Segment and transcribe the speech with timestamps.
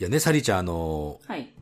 [0.00, 1.52] いやね、サリーちゃん、あの、はい。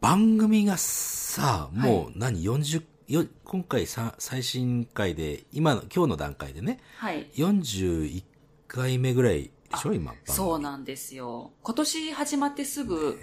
[0.00, 7.30] 番組がさ、もう何、40、よ今回さ最新回で、今の、今日の段階でね、はい。
[7.34, 8.24] 41
[8.66, 11.52] 回目ぐらいでしょ今、そうなんですよ。
[11.62, 13.20] 今年始まってすぐ、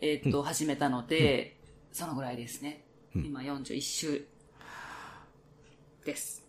[0.00, 1.58] えーっと、始めたので、
[1.92, 2.84] そのぐらいですね。
[3.14, 4.26] 今41週
[6.04, 6.44] です。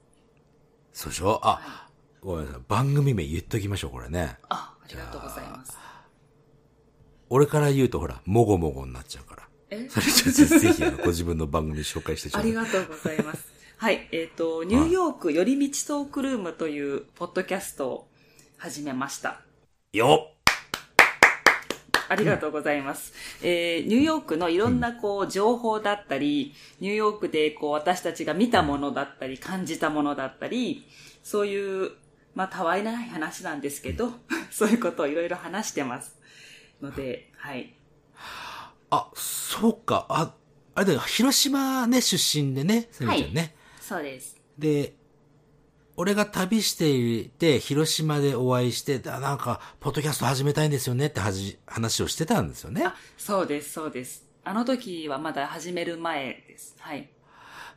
[0.91, 1.39] そうでしょ？
[1.43, 1.88] あ、
[2.20, 2.61] ごめんなさい。
[2.68, 4.38] 番組名言っときましょう、これね。
[4.50, 5.77] あ、ありがとうございます。
[7.30, 9.44] 俺から言うとほら、もごもごになっちゃうから。
[9.70, 9.88] え？
[9.90, 13.48] それじゃあぜひ、ご自分の番組紹介してちょあうだいりがとうございます。
[13.77, 14.08] はい。
[14.12, 18.08] えっ、と、ニューヨーク寄り道トークルームというポッドキャストを
[18.58, 19.41] 始めました。
[19.94, 20.38] よっ
[22.09, 23.13] ありがとうございます。
[23.44, 30.88] えーニューヨークのいろんなこう情報だったり、ニューヨークでこう私たちが見たものだったり、感じたものだったり、
[31.23, 31.91] そういう、
[32.35, 34.12] まあ、たわいない話なんですけど、
[34.49, 36.16] そういうことをいろいろ話してます。
[36.81, 37.73] ので、はい。
[38.90, 40.05] あ、そうか。
[40.09, 40.34] あ、
[40.76, 43.55] あれだよ、広島ね、出身でね、サリーちゃんね。
[43.79, 44.38] そうです。
[44.57, 44.93] で、
[45.96, 52.85] 俺が旅していて、広島でお会いして、あなんか、ポッドキャスト始めたいんですよねってはじ話をしてたんですよね。
[52.85, 54.26] あ、そうです、そうです。
[54.44, 56.76] あの時はまだ始める前です。
[56.79, 57.10] はい。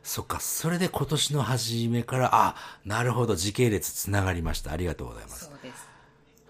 [0.03, 4.71] そっか、それで今年の初めから、あ、なるほど、時系列つながりました。
[4.71, 5.45] ありがとうございます。
[5.45, 5.90] そうです。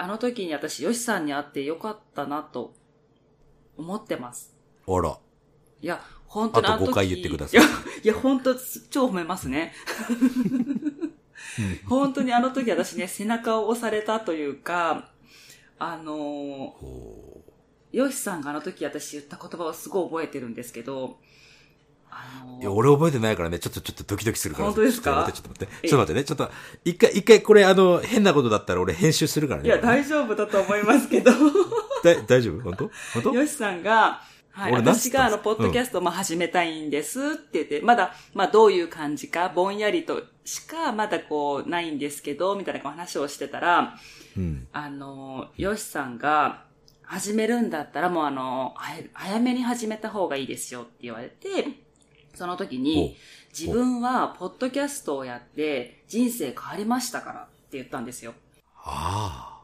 [0.01, 2.73] あの時に私、ヨシさんに会ってよかったなと
[3.77, 4.51] 思ってます。
[4.87, 5.15] あら。
[5.79, 7.69] いや、本当にあとあの時5回言ってくださいいや、
[8.05, 8.55] いや本当、
[8.89, 9.73] 超褒めますね。
[11.87, 15.11] 本当にあの時私ね、背中を押されたというか、
[15.77, 17.41] あのー
[17.91, 21.19] ヨシさんがあの時私言った言葉をすごい覚えてるんですけど、
[22.11, 22.61] あのー。
[22.61, 24.65] いや、俺覚えてないからね、ちょっと、ちょっとドキドキするから。
[24.67, 25.27] 本当ですか？
[25.33, 25.87] ちょっと待って、ちょっと待って。
[25.87, 26.51] ちょっと待ってね、ちょっと、
[26.85, 29.67] 一回、一回、これ、あの、変なことだったら俺編集するからね。
[29.67, 31.31] いや、大丈夫だと思いますけど、
[32.03, 32.61] だ大丈夫？
[32.61, 32.91] 本当？
[33.13, 33.33] 本当？
[33.33, 43.95] ヨシさんが、はい、私があの、ポッドキャストをまあ始めたいんですって言って、まだ、まあどういう感じか、ぼんやりとしかまだこう、ないんですけど、みたいな話をしてたら、
[44.37, 44.67] うん。
[44.73, 46.63] あの、ヨシさんが、
[47.03, 51.65] 始めるんだったらもうあの、早早めに始めた方がいいですよって言われて、
[52.33, 53.17] その時に、
[53.57, 58.33] 自分はポッドキャストをやって人生変わりましたからって言ったんですよ。
[58.83, 59.61] あ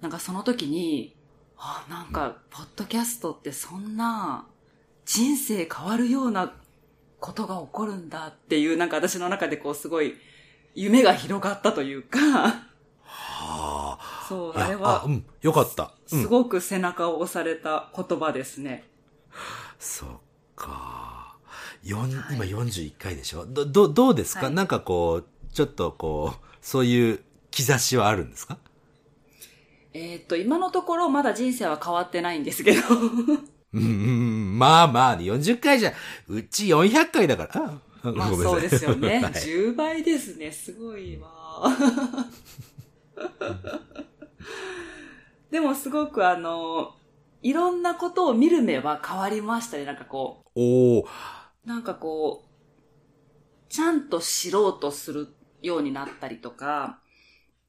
[0.00, 1.14] なんかその時に、
[1.56, 4.46] あ、なんか、ポッドキャストってそんな、
[5.04, 6.54] 人生変わるような
[7.18, 10.14] ことが起こるんだっていう、なんか私の中でこうすごい、
[10.74, 12.70] 夢が広がったというか、あ。
[13.04, 14.26] はあ。
[14.26, 15.24] そう、あれはあ、う、ん。
[15.42, 15.92] よかった。
[16.10, 16.22] うん。
[16.22, 18.84] すごく背中を押された言葉ですね。
[19.78, 20.08] そっ
[20.56, 20.99] か。
[21.82, 23.46] 四今41回でしょ？
[23.46, 24.54] ど、ど、どうですか、はい。
[24.54, 27.20] なんかこう、ちょっとこう、そういう
[27.50, 28.58] 兆しはあるんですか？
[29.92, 32.80] えーっと、今のところまだ人生は変わってないんですけど、
[33.72, 35.92] うんうん、まあまあ、40回じゃ、
[36.28, 37.80] うち400回だから。
[38.02, 39.20] あまあそうですよね。
[39.20, 39.32] はい。
[39.32, 40.52] 10倍ですね。
[40.52, 41.64] すごいわ。
[45.50, 46.94] でもすごくあの、
[47.42, 49.84] いろんなことを見る目は変わりましたね。
[49.84, 51.02] なんかこおー。
[51.02, 51.04] う、
[51.64, 55.28] なんかこう、ちゃんと知ろうとする
[55.62, 57.00] ようになったりとか、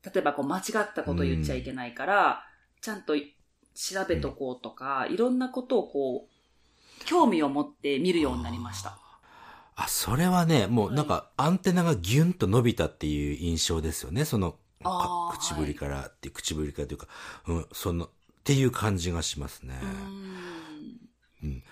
[0.04, 2.44] 例えばこう間違ったこと言っちゃいけないから、
[2.82, 8.98] ちゃんと調べとこうとか、いろんなことをこう、興味を持って見るようになりました。
[9.76, 14.26] あ、それはね、もうなんかアンテナがギュンと伸びたっていう印象ですよね。
[14.26, 14.56] その、
[15.32, 17.08] 口ぶりからって、口ぶりからというか、
[17.48, 18.10] うん、その、っ
[18.44, 19.80] ていう感じがしますね。
[21.44, 21.64] うーん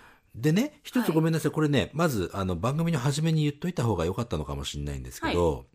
[0.42, 1.52] でね、一つはいごめんなさい。
[1.52, 5.66] これね、まず、あの、番組の初めに言っといた方が良かったのかもしれないんですけど、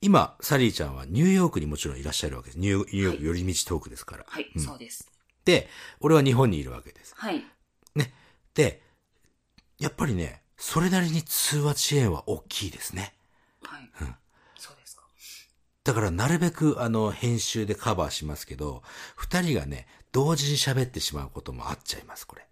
[0.00, 2.58] 今、サリーちゃんはニューヨークにもちろんいらっしゃるわけです。
[2.58, 4.24] ニューニューヨーク寄り道トークですから。
[4.26, 5.08] はい、うんそうです。
[5.44, 5.68] で、
[6.00, 7.14] 俺は日本にいるわけです。
[7.16, 7.44] はい。
[7.94, 8.12] ね。
[8.54, 8.82] で、
[9.78, 13.14] やっぱりね、それなりに通話遅延は大きいですね。
[13.62, 13.90] はい。
[14.00, 14.14] うん
[14.56, 15.02] そうですか。
[15.84, 18.82] だからなるべくあの編集でカバーしますけど、
[19.16, 22.46] 二人がね、同時に喋ってしまうこともあっちゃいます、これ。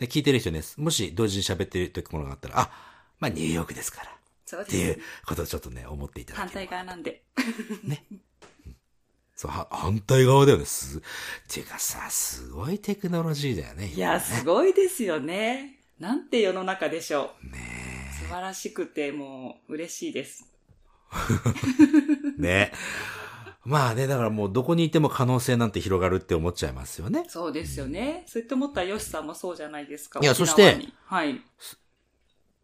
[0.00, 0.08] はい。
[0.08, 2.70] で、聞いてる人ね、もし同時に喋ってる時ものがあったら、あ、
[3.18, 4.10] まあニューヨークですから。
[4.46, 5.06] そうっていうです。
[5.26, 6.70] ことをちょっとね、思っていただ反ければ。
[6.70, 7.22] 対側なんで。
[9.36, 10.64] そう、は反対側だよね。
[10.66, 11.00] す、っ
[11.48, 13.86] ていうかさ、すごいテクノロジーだよね。
[13.94, 15.78] いや、すごいですよね。
[15.98, 17.46] なんて世の中でしょう。
[17.46, 20.44] ね素晴らしくて、もう、嬉しいです。
[22.36, 22.36] え。
[22.42, 22.72] ね
[23.64, 27.24] まあね、だからもうどこにいても可能性なんて広がるって思っちゃいますよね。
[27.28, 28.24] そうですよね。
[28.26, 30.20] そうやって思ったら、ヨシさんもそうじゃないですか。
[30.20, 31.40] いやそしてにはい。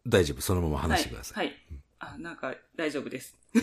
[0.07, 1.37] 大丈夫、そのまま話してください。
[1.37, 1.47] はい。
[1.47, 1.57] はい。
[1.99, 3.37] あ、なんか、大丈夫です。
[3.53, 3.61] 進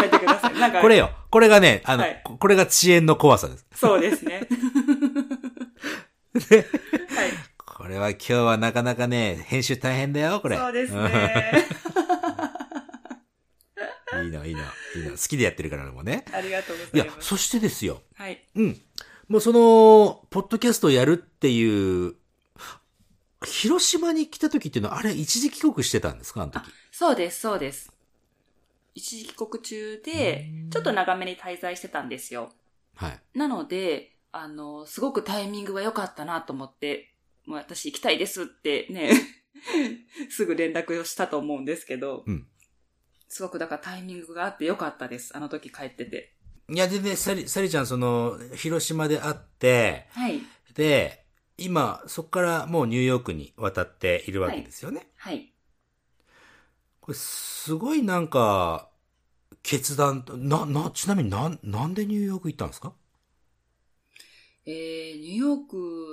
[0.00, 0.58] めてください。
[0.58, 1.10] なんか、これよ。
[1.30, 3.66] これがね、あの、はいここれが遅延の怖さです。
[3.74, 4.40] そうですね。
[6.34, 6.64] はい。
[7.56, 10.56] これは今日はなかなかね、編集大変だよ、これ。
[10.56, 11.66] そうですね。
[14.20, 14.26] うん。
[14.26, 14.60] いいの、いいの、
[14.96, 15.10] いいの。
[15.12, 16.24] 好きでやってるからもね。
[16.32, 17.28] ありがとうごいやざいま、す。
[17.28, 18.02] そしてですよ。
[18.14, 18.44] はい。
[18.54, 18.80] うん。
[19.28, 22.14] もうその、ポッドキャストをやるっていう、
[23.44, 26.62] 広島に来た時っていうのは、あれ一時帰国してたんですかあの時？
[26.90, 27.92] そうです、そうです。
[28.94, 32.52] 一時帰国中で、ちょっと長めに滞在してたんですよ。
[32.94, 33.20] はい。
[33.34, 37.12] なので、あの、すごくタイミングは良かったなと思って、
[37.46, 39.10] もう私行きたいですってね、
[40.30, 42.46] すぐ連絡をしたと思うんですけど、うん
[43.34, 45.36] すごくだからタイミングがあって良かったです。
[45.36, 46.36] あの時帰ってて。
[46.68, 50.40] いや、でね、サリ、サリちゃん、その、広島で会って、はい。
[50.74, 51.26] で、
[51.58, 55.08] 今、そこからもうニューヨークに渡っているわけですよね。
[55.16, 55.52] はい。
[57.00, 58.88] これ、すごいなんか、
[59.64, 62.92] 決断と、な、な、ちなみになん、なんでニューヨーク行ったんですか？
[64.64, 65.58] えー、ニューヨー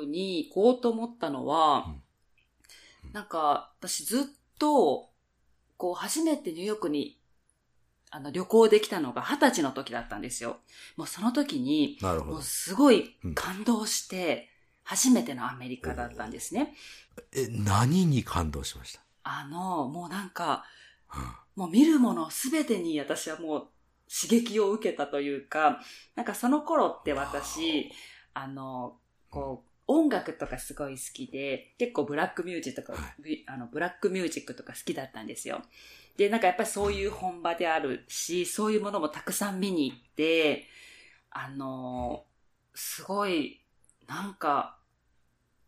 [0.04, 1.94] クに行こうと思ったのは、
[3.14, 4.24] なんか、私ずっ
[4.58, 5.11] と、
[5.82, 7.18] こう、初めてニューヨークに、
[8.12, 10.60] あの、旅行できたのが二十歳の時だったんですよ。
[10.96, 12.44] もうその時に、もう。
[12.44, 14.52] すごいうん感動して、
[14.84, 16.76] 初めてのアメリカだったんですね。
[17.32, 19.02] え、何に感動しました？
[19.24, 20.66] あの、もうなんか、
[21.16, 21.22] うん
[21.56, 23.68] もう見るものすべてに私はもう
[24.10, 25.82] 刺激を受けたというか、
[26.16, 27.92] なんかその頃って私、
[28.34, 29.00] あの、
[29.30, 35.62] こう、音楽とかすごい好きで、結構ブラックミュージックとか、はビあのブラックミュージックとか好きだったんですよ。
[36.18, 40.68] で、なんかやっぱりそういう本場であるし、そういうものもたくさん見に行って、
[41.30, 42.26] あの、
[42.74, 43.62] すごい、
[44.08, 44.78] なんか、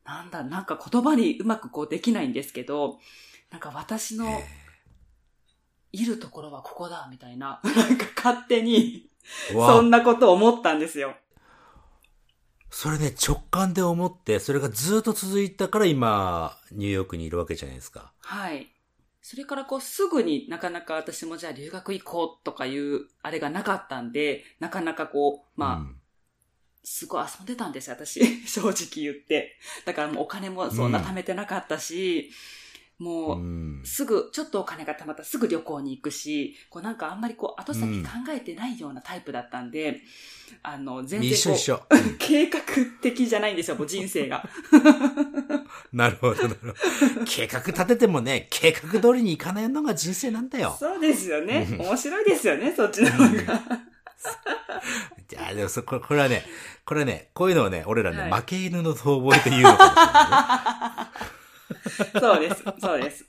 [0.05, 2.99] なんだ、なんか言葉にうまくこうできないんですけど、
[3.51, 4.43] なんか私のえ
[5.93, 9.09] いるところはここだ、みたいな、 なんか勝手に、
[9.51, 11.15] そんなことを思ったんですよ。
[12.75, 18.11] それね、直感で思って、それがずっと続いたから今、ニューヨークにいるわけじゃないですか。
[18.19, 18.67] はい。
[19.21, 25.95] それからこうすぐになかなか私もじゃあ留学行こうとかいうあれがなかったんで、なかなかこう、まあ、うん
[26.83, 28.19] すごい遊んでたんですよ、私。
[28.45, 29.55] 正直言って。
[29.85, 32.31] だからもうお金もそんな貯めてなかったし、
[33.03, 40.01] もう、うんすぐ、ちょっとお金が貯まったらすぐ旅行に行くし、こうなんかあんまりこう後先うん考えてないようなタイプだったんで、
[40.61, 41.75] あの、全然こ一緒。
[41.75, 41.81] う、
[42.17, 42.61] 計画
[43.01, 44.47] 的じゃないんですよ、もう人生が。
[45.91, 46.73] なるほど、なるほど。
[47.25, 50.75] 計画立ててもね、計画通りにいかないのが人生なんだよ。
[50.79, 51.67] そうですよね。
[51.71, 53.61] うん面白いですよね、そっちの方が。
[55.31, 56.45] いや、でもそ、これこれはね、
[56.85, 61.42] これはね、こういうのをね、俺らね、はい負け犬の遠吠えというのかもしれないね。
[62.19, 63.25] そうです、そうです。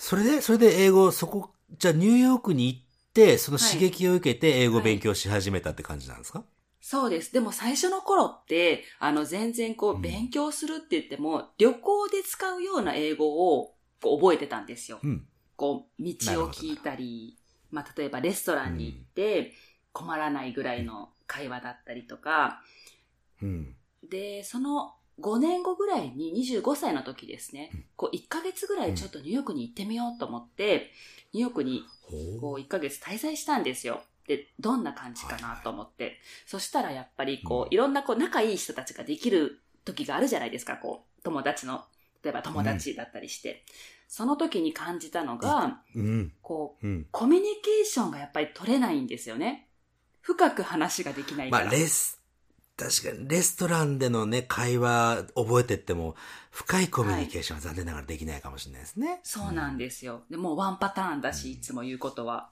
[0.00, 2.80] それで、それで英語、そこ、じゃあニューヨークに行っ
[3.12, 6.42] て、その刺激を受けて英語勉強し始めたって感じなんですか、
[6.80, 7.32] そうです。
[7.32, 15.00] でも最初の頃って、あの、全然こうんう、勉強するって言っても、旅行で使うような英語をこう覚えてたんですよ。
[15.04, 15.28] うん。
[15.54, 16.14] こう、道
[16.44, 17.36] を聞いたり、
[17.70, 19.54] まあ、例えばレストランに行って、
[19.92, 22.62] 困らないぐらいの会話だったりとか、
[23.42, 23.76] うん。
[24.02, 30.90] で、その5年後ぐらいに25歳の時ですね、こう1ヶ月ぐらいちょっとニューヨークに行ってみようと思って、
[31.32, 31.84] ニューヨークに
[32.40, 34.02] こほう1ヶ月滞在したんですよ。
[34.26, 36.20] で、どんな感じかなと思って。
[36.46, 41.84] そしたらやっぱりこうんう、いろんなこう仲いい人たちができる時があるじゃないですか、こう、友達の、
[42.22, 43.64] 例えば友達だったりして。
[44.06, 46.00] その時に感じたのが、う。
[46.00, 46.32] うん。
[46.42, 47.06] こう、うん。
[47.10, 49.68] コミュニケーションがやっぱり取れないんですよね。
[50.20, 51.64] 深く話ができないから。
[51.66, 52.19] まあ、レス、
[52.80, 56.16] 確かに、レストランでのね、会話覚えてっても、
[56.50, 59.20] 深いコミュニケーションは残念ながらできないかもしれないですね。
[59.22, 60.22] そうなんですよ。
[60.30, 62.50] でもうワンパターンだし、いつも言うことは。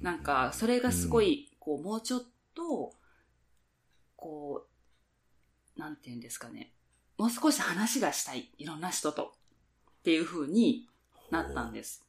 [0.00, 2.22] なんか、それがすごい、こう、もうちょっ
[2.54, 2.94] と、
[4.16, 4.66] こ
[5.76, 6.72] う、なんて言うんですかね。
[7.18, 8.50] もう少し話がしたい。
[8.58, 9.34] いろんな人と。
[10.00, 10.88] っていう風に
[11.30, 12.04] なったんです。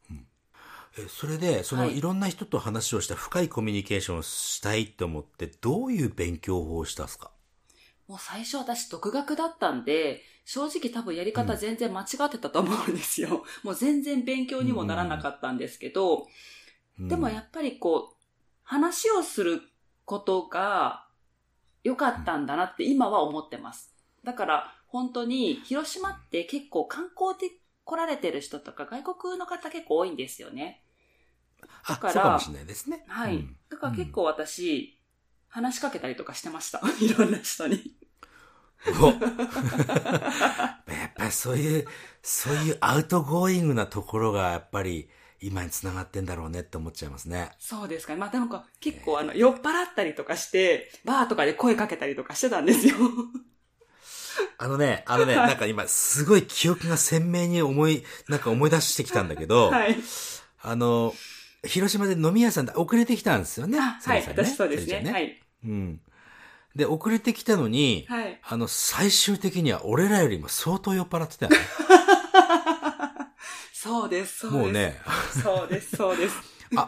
[0.97, 7.31] え、それで、その、はいいろんな人と話をした深いコミュニケーションをしたいって思って、どういう勉強法をしたんですか？
[8.07, 13.43] もう最初私独学だったんで、正直多分やり方全然間違ってたと思うんですよ。
[13.63, 16.27] もう全然勉強にもならなかったんですけど、
[17.07, 18.23] でもやっぱりこう、
[18.63, 19.61] 話をする
[20.05, 21.07] ことが
[21.83, 23.93] 良かったんだなって今は思ってます。
[24.23, 30.83] だから本当に広島って結構観光で来られてる人とか外国の方結構多いんですよね。
[31.83, 33.03] あ、だからそうかもしれないですね。
[33.07, 33.35] はい。
[33.35, 34.94] うんだから結構私、
[35.55, 36.81] 話しかけたりとかしてました。
[36.99, 37.95] いろんな人に。
[39.01, 39.19] おやっ
[41.15, 41.87] ぱりそういう、
[42.21, 45.09] そういう outgoing なところがやっぱり
[45.39, 47.51] 今につながってんだろうねって思っちゃいますね。
[47.57, 48.19] そうですかね。
[48.19, 52.97] まあでも結構あの酔っ払ったりとかして、バーとかで声かけたりとかしてたんですよ。
[54.57, 59.95] あのね、あのね、なんか今、すごい記憶が鮮明に思い、なんか思い出してきたんだけど、 はい。
[60.61, 61.15] あの、
[61.65, 63.79] 広島で飲み屋さんで遅れてきたんですよね。
[63.79, 65.11] あはい、サリさん私そうですサリちゃんね。
[65.11, 65.41] はい。
[65.65, 66.01] うん。
[66.75, 68.39] で、遅れてきたのに、はい。
[68.43, 71.57] あの、最終的には俺らよりも相当酔っ払ってたよね。
[73.73, 74.63] そうです、そうです。
[74.63, 75.01] もうね、
[75.43, 76.35] そうです、そうです。
[76.75, 76.87] あ、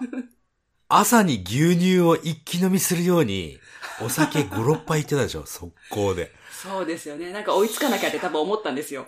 [0.90, 3.60] 朝に牛乳を一気飲みするように、
[4.02, 6.32] お酒5、6杯いってたでしょ、速攻で。
[6.52, 7.32] そうですよね。
[7.32, 9.08] なんか追いつかなきゃって多分思ったんですよ。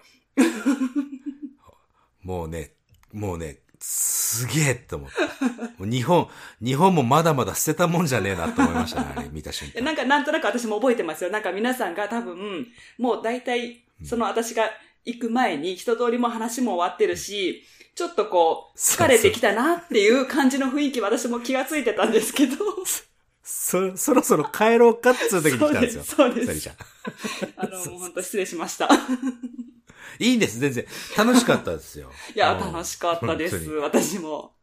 [2.21, 2.73] もうね、
[3.11, 5.85] もうね、すげえって思った。
[5.85, 6.27] 日本、
[6.61, 9.81] 日本もまだまだ捨てたもんじゃねえなって思いましたね、あれ 見た瞬間。
[9.83, 11.29] なんかなんとなく私も覚えてますよ。
[11.29, 12.67] なんか皆さんが多分、
[12.97, 14.69] もう大体、その私が
[15.05, 17.63] 行く前に一通りも話も終わってるし、
[17.95, 22.55] ちょっとこう、疲れてきたなっていう感じの雰囲気私も気がついてたんですけど。
[23.43, 26.03] そ、 そろそろ帰ろうかっつう時に来たんですよ。
[26.03, 26.75] そうですそうですサリちゃん。
[27.55, 28.89] あの、もう本当失礼しました。
[30.19, 30.85] いいんです、全然。
[31.17, 32.11] 楽しかったですよ。
[32.35, 33.69] いや、うん楽しかったです。
[33.71, 34.55] 私も。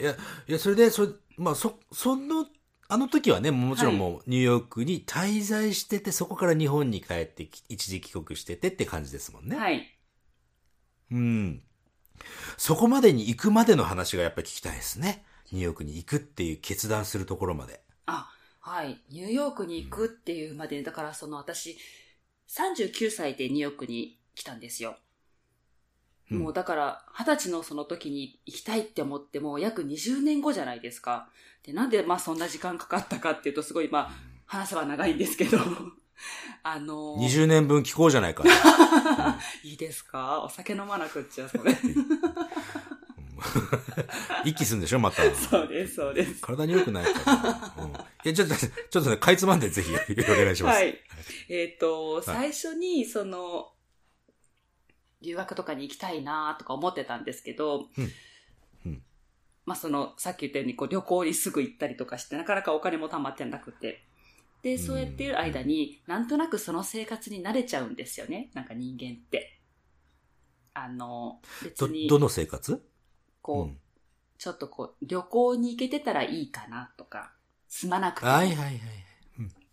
[0.00, 2.46] いや、いや、それで、それ、まあ、そ、その、
[2.90, 9.56] あの時はね、もちろんもうニューヨークに滞在してて、そこから日本に帰ってき、一時帰国しててって感じですもんね。
[9.56, 9.98] はい。
[11.10, 11.62] うん。
[12.56, 15.24] そこまでに行くまでの話がやっぱり聞きたいですね。
[15.52, 17.82] ニューヨークに行くっていう決断するところまで。
[18.06, 19.02] あ、はい。
[19.10, 21.78] ニューヨークに行くっていうまで、だからその私、
[22.48, 24.96] 39歳でニューヨークに来たんですよ。
[26.30, 31.30] うんもうだから、二十歳のその時に行きたいって思っても約20年後じゃないですか。
[31.62, 34.10] で、なんでまあそんな時間かかったかっていうとすごいまあ、
[34.44, 35.56] 話せば長いんですけど、
[36.62, 38.44] あのー20年分聞こうじゃないか。
[39.64, 40.42] いいですか？
[40.42, 41.72] お酒飲まなくっちゃ、それ。
[44.44, 45.22] 一気するんでしょまた。
[45.34, 46.40] そうです、そうです。
[46.40, 47.32] 体に良くないか
[47.76, 47.84] ら。
[47.84, 50.76] うん、いや、ちょっと、ちょっとね、かいつまんでぜひお願いします。
[50.76, 50.98] はい。
[51.48, 53.72] えっ、と、最初に、その、
[55.20, 58.12] 留学とかに行きたいなとか思ってたんですけど、うん
[58.86, 59.02] うん
[59.66, 64.02] まあその、さっき言ったようにこう旅行にすぐ行ったりとかして、なかなかお金も貯まってなくて。
[64.62, 68.50] で、そうやってる間に、なんとなくその生活に慣れちゃうんですよね。
[68.54, 69.60] なんか人間って。
[70.72, 72.82] あの、別ど、に、どの生活？
[73.48, 73.78] こう、うん。
[74.36, 77.32] ちょっとこう、旅行に行けてたらいいかなとか、
[77.66, 78.32] 住まなくても。
[78.32, 78.78] はいはいはい。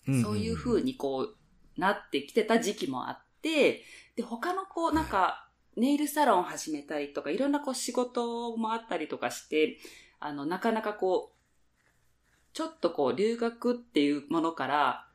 [0.08, 0.24] うん。
[0.24, 1.36] そういう風にこう、
[1.80, 3.84] なってきてた時期もあって、
[4.16, 9.78] で、他のこう、なんか、ネイルサロン始めたりとか、いろんなこう仕事もあったりとかして、
[10.22, 11.76] あの、なかなかこう、
[12.54, 15.08] ちょっとこう、留学っていうものから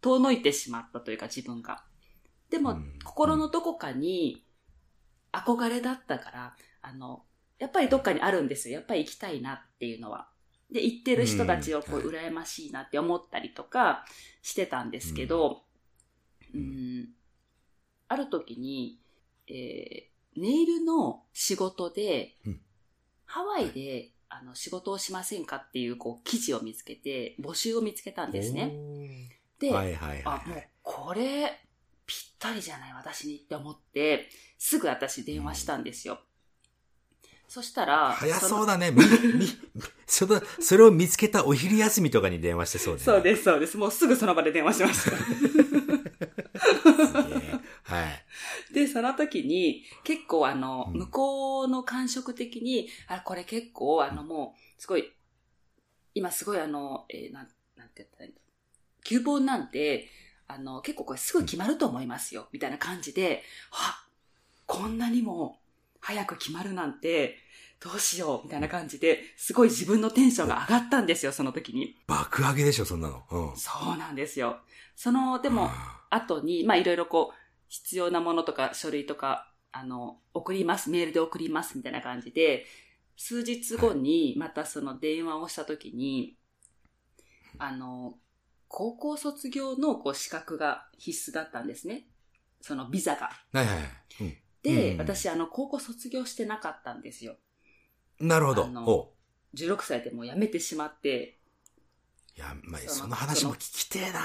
[0.00, 1.82] 遠のいてしまったというか、自分が。
[2.48, 4.44] でもうん、心のどこかに
[5.32, 7.24] 憧れだったから、あの、
[7.58, 8.76] やっぱりどっかにあるんですよ。
[8.76, 10.28] やっぱり行きたいなっていうのは。
[10.70, 14.04] で、行ってる人たちをこう、うん羨ましいなって思ったりとか
[14.42, 15.62] してたんですけど、
[16.54, 17.08] ううんん、
[18.08, 19.00] ある時に、
[19.48, 22.60] えーネイルの仕事で、うん
[23.30, 28.72] ハワイで、あの、仕事をしませんかっていう、こう、記事を見つけて、募集を見つけたんですね。
[29.58, 31.60] で、はいはいあ、もうはいはい。、これ、
[32.06, 36.20] ぴったりじゃない、私にって思って、すぐ私電話したんですよ。
[37.48, 38.90] そしたら、早のそうだね。
[38.90, 39.46] み、み、
[40.06, 43.04] その、それを見つけたお昼休みとかに電話してそうだね。
[43.04, 43.78] そうです、そうです。
[43.78, 45.16] もうすぐその場で電話しました。
[47.84, 48.04] は
[48.70, 48.74] い。
[48.74, 55.10] で、その時に、結構あの、うん向こうの感触的に、あ、これ結構あの、もう、すごい、
[56.14, 58.38] 今すごいあの、えーなん、なんて言ったらいいの？
[59.04, 60.10] 急本なんて、
[60.48, 64.04] あの、結構これすぐ決まると思いますよ、みたいな感じで、は
[64.66, 65.57] こんなにも
[66.00, 67.36] 早く決まるなんて、
[67.80, 71.96] どうしよう、みたいな感じで、すごい自分のテンションが上がったんですよ、その時に。
[72.06, 73.22] 爆上げでしょ、そんなの。
[73.30, 73.56] うん。
[73.56, 74.58] そうなんですよ。
[74.96, 77.36] その、でも、は後に、まあいろいろこう、
[77.68, 82.66] 必要なものとか書類とか、あの、送ります、メールで送りますみたいな感じで、
[83.16, 86.36] 数日後にまたその電話をした時に、
[87.58, 88.14] あの、
[88.68, 92.06] 高校卒業のこう資格が必須だったんですね。
[92.60, 93.30] そのビザが。
[93.52, 93.84] いはいはい。
[94.22, 94.98] うんで、うん。
[94.98, 97.36] 私あの、高校卒業してなかったんですよ。
[98.20, 98.64] なるほど。
[98.64, 99.14] あのお
[99.54, 101.38] 16歳でもう辞めてしまって、
[102.36, 104.20] いや、まあ、その話も聞きてえな。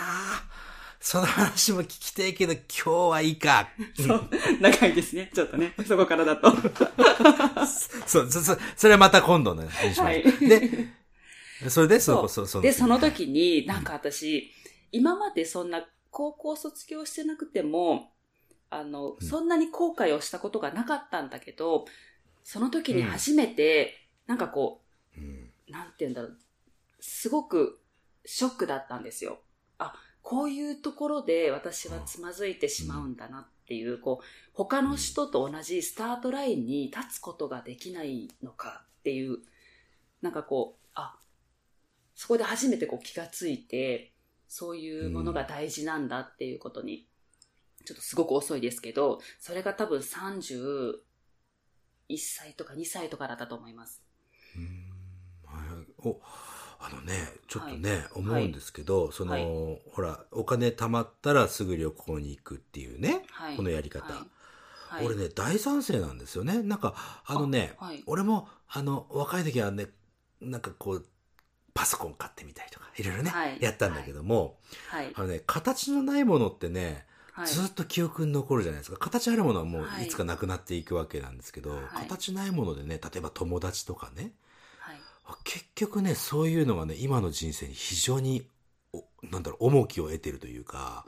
[1.00, 3.70] その話も聞きてえけど、今日はいいか。
[3.96, 4.30] そう、
[4.62, 6.50] 長いですね、ちょっとね、そこからだと。
[8.08, 10.24] そう、そ、そ、それはまた今度ね、はい。
[10.48, 10.94] で、
[11.70, 12.26] それで、そそう。
[12.26, 14.54] う、そ、そで、その時に、なんか私、
[14.92, 18.13] 今までそんな高校卒業してなくても、
[18.76, 19.22] あの、うん。
[19.22, 21.86] そんなに後悔をしたことがなかったんだけど、
[22.44, 23.96] その時に初めて、
[24.28, 24.82] なんかこ
[25.18, 25.52] うん。
[25.68, 26.38] う、なんて言うんだろう、
[27.00, 27.80] すごく
[28.26, 29.40] ショックだったんですよ。
[29.78, 39.40] あ、こういうところで私はつまずいてしまうんだなっていう、こう、他の人と同じスタートラインに立つことができないのかっていう、
[40.22, 41.18] なんかこう、あ、
[42.16, 44.14] そこで初めてこう気がついて、
[44.48, 47.08] そういうものが大事なんだっていうことに、
[47.86, 50.96] ちょっとすごく遅いですけど、それが多分31
[52.18, 54.04] 歳とか2歳とかだったと思います。
[56.06, 56.20] お
[56.80, 57.14] あのね、
[57.48, 63.56] ちょっとね、思うんですけど、その、はいほら、お金貯まったらすぐ旅行に行くっていうね、はい。
[63.56, 64.06] このやり方。
[64.06, 66.62] はいはい俺ね、大賛成なんですよね。
[66.62, 66.94] なんか、
[67.26, 67.76] あのね、
[68.06, 69.88] 俺も、あの、若い時はね、
[70.40, 71.06] なんかこう、
[71.74, 74.60] パソコン買ってみたりとか、いろいろね、はいやったんだけども、
[74.90, 75.12] はい。
[75.16, 77.48] あのね、形のないものってね、はい。
[77.48, 78.98] ずっと記憶に残るじゃないですか。
[78.98, 84.32] 形あるものはもうはいいつかなくなっていくわけなんですけど、はい形ないものでね、例えば友達とかね、
[84.80, 84.98] はい。
[85.44, 88.46] 結局ね、そういうのがね、今の人生に非常に、
[88.94, 91.06] おなんだろう、重きを得てるというか、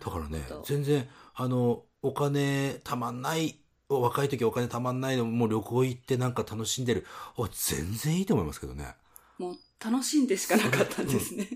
[0.00, 3.58] だからね全然、あの、お金たまんない、
[3.88, 7.06] 若い時お金たまんないの、もう旅行行ってなんか楽しんでる。
[7.36, 8.94] お全然いいと思いますけどね。
[9.36, 11.48] もう楽しんでしかなかったんですね。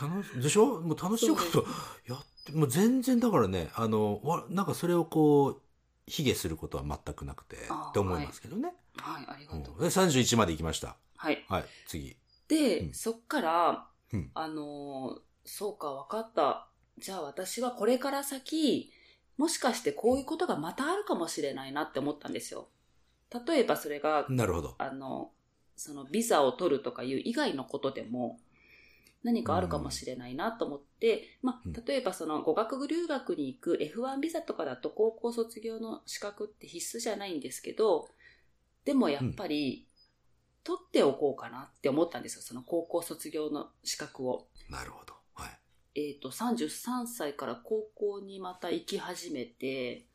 [0.00, 0.80] 楽し、でしょ？
[0.80, 1.66] もう楽しいこと
[2.06, 5.62] やって、もう全然だからね、あの、わなんかそれをこう、
[6.06, 8.74] 卑下することは全くなくて、って思いますけどね。
[8.96, 9.74] はい、ありがとう。
[9.74, 10.96] うんで31まで行きました。
[11.16, 11.44] はい。
[11.48, 12.16] はい、次。
[12.48, 16.68] で、うんそっから、うんあのーそうか、わかった。
[16.98, 18.90] じゃあ私はこれから先、
[19.36, 22.68] もしかしてこういうことがまたあるかもしれないなって思ったんですよ。
[23.46, 24.74] 例えばそれが、なるほど。
[24.78, 25.30] あの、
[25.76, 28.40] そのビザを取るとかいう以外のことでも
[29.26, 38.08] 何かあるかもしれないなと思って、まうんあ、例えばその語学留学に行く F1 ビザとかだと高校卒業の資格って必須じゃないんですけど、
[38.84, 39.88] でもやっぱり
[40.62, 44.46] 取っておこうかなって思ったんですよ、その高校卒業の資格を。
[44.70, 45.14] なるほど。
[45.34, 46.00] はい。
[46.00, 50.06] えっ、と、33歳から高校にまた行き始めて、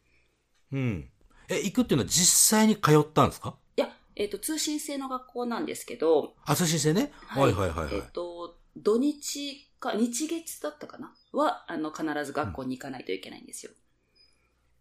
[0.72, 1.12] うん。
[1.50, 3.58] え、行くっていうのは実際に通ったんですか？
[3.76, 7.12] いや、えっ、と、通信制の学校なんですけど、あ、通信制ね？
[7.28, 7.96] はいはいはいはい。
[7.96, 11.14] えっ、と、土日か、日月だったかな？
[11.32, 13.72] は、あの、必ず学校に行かないといけないんですよ。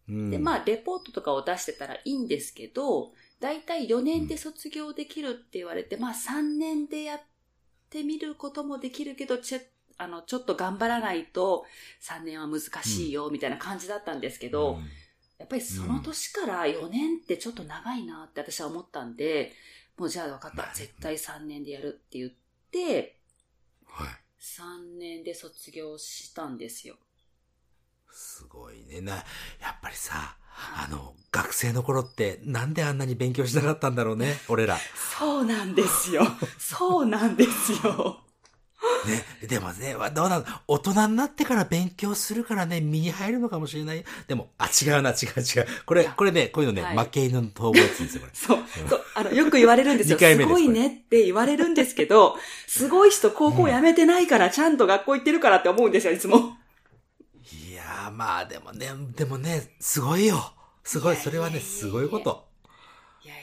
[0.09, 7.21] うんで、まあ、レポートとかを出してたらいいんですけど、だいたい4年で卒業できるって言われて、まあ、3年でやっ
[7.89, 9.61] てみることもできるけど、ちょ
[9.99, 11.65] あの、ちょっと頑張らないと
[12.03, 14.89] 3年は難しいよ、みたいな感じだったんですけど、うん
[15.41, 19.55] やっぱりその年から4年ってちょっと長いなって私は思ったんで、
[19.97, 20.71] もうじゃあ分かった。
[20.75, 22.31] 絶対3年でやるって言っ
[22.71, 23.20] て、はい。
[24.39, 26.97] 3年で卒業したんですよ。
[28.11, 29.01] すごいね。
[29.01, 29.23] な、や
[29.73, 30.37] っぱりさ、
[30.77, 34.79] あの、学生の頃ってなんであんなに勉強しなかったんだろうね、俺ら。
[35.19, 36.23] そうなんですよ。
[36.59, 38.25] そうなんですよ。
[39.07, 39.25] ね。
[39.47, 40.45] でもね、わどうなの？
[40.67, 44.05] 大人になってから勉強するからね、身に入るのかもしれない。
[44.27, 45.67] でも、あ、違うな、違う違う。
[45.87, 48.33] これ、これね、こういうのね、はい負け犬の逃亡って言うんですよ、これ。
[48.35, 50.19] そう、そう、あの、よく言われるんですよ。
[50.19, 56.57] すすごいねって言われるんですけど、すごい人高校辞めてないから、ちゃんと学校行ってるからって思うんですよ、いつも。
[57.53, 60.53] いやー、まあでもね、でもね、すごいよ。
[60.85, 62.50] すごい、それはね、すごいこと。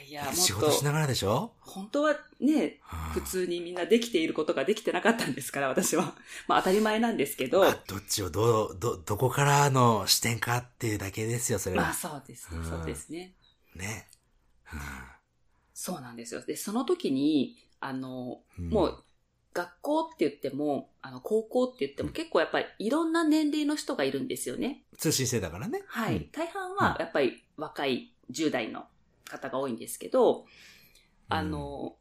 [0.08, 1.52] いやも仕っと、事しながらでしょ？
[1.60, 2.80] 本当はね、
[3.14, 6.14] うん普通にみんなできていることができてなかったんですから、私は。
[6.46, 11.82] まあ当たり前なんですけど、まあどっちをどう、ど、どこからの視点かっていうだけですよ、それは。
[11.82, 13.34] まあそうですね、うんそうですね。
[13.74, 14.08] ね。
[15.74, 16.42] そうなんですよ。
[16.44, 19.04] で、その時に、あの、うんもう、
[19.54, 24.84] 学校って言っても、あの、高校って言っても結構やっぱりいろんな年齢の人がいるんですよね。
[24.98, 25.82] 通信制だからね。
[25.86, 26.16] はい。
[26.16, 28.84] うん大半はやっぱり若い10代の
[29.28, 30.46] 方が多いんですけど、
[31.28, 31.96] あの、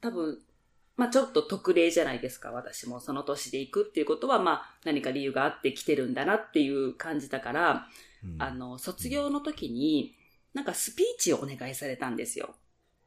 [0.00, 0.38] 多分、
[0.96, 7.88] まあちょっと特例じゃないですか、私もその年で行くっていうことは、まあ何か理由があって来てるんだなっていう感じだから、
[8.24, 10.16] うんあの、卒業の時に、
[10.54, 12.54] なんかスピーチをお願いされたんですよ。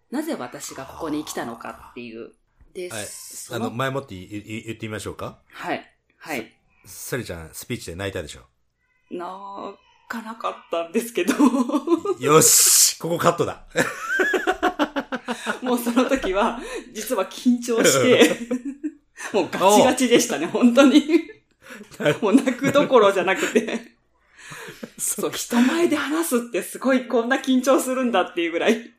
[0.10, 2.34] なぜ私がここに来たのかっていう。
[2.73, 3.05] で、はい。
[3.05, 5.41] そあの、前もって言ってみましょうか？
[5.51, 5.95] はい。
[6.17, 6.51] はい。
[6.86, 8.41] サリちゃん、スピーチで泣いたでしょ？
[9.12, 9.77] 泣
[10.08, 11.34] かなかったんですけど、
[12.20, 13.65] よしここカットだ。
[15.62, 16.60] もうその時は、
[16.94, 18.39] 実は緊張して、
[19.34, 21.04] もうガチガチでしたね、本当に。
[22.22, 23.96] もう泣くどころじゃなくて。
[24.98, 28.94] そう、人前で話すってすごいこんな緊張するんだっていうぐらい。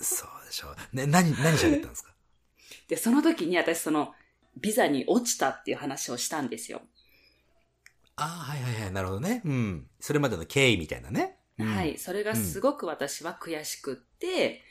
[0.00, 0.74] そうでしょ。
[0.92, 2.14] ね、何、何喋ったんですか？
[2.88, 4.14] で、その時に私その、
[4.60, 6.82] ビザに落ちたっていう話をしたんですよ。
[8.16, 9.42] ああ、はいはいはい、なるほどね。
[9.44, 9.86] うん。
[10.00, 11.38] それまでの経緯みたいなね。
[11.58, 11.98] うんはい。
[11.98, 14.62] それがすごく私は悔しくって、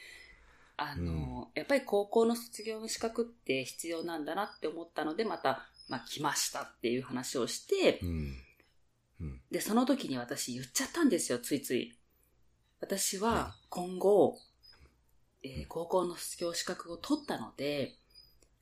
[0.75, 8.36] あの、やっぱり高校の卒業の資格って必要なんだなって思ったので、またまあ来ましたっていう話をして、うん。
[9.21, 9.41] うん。
[9.51, 11.97] で、その時に私言っちゃったんですよ、ついつい。
[12.82, 14.38] 私はは今後、
[15.43, 17.95] えー高校の卒業資格を取ったので、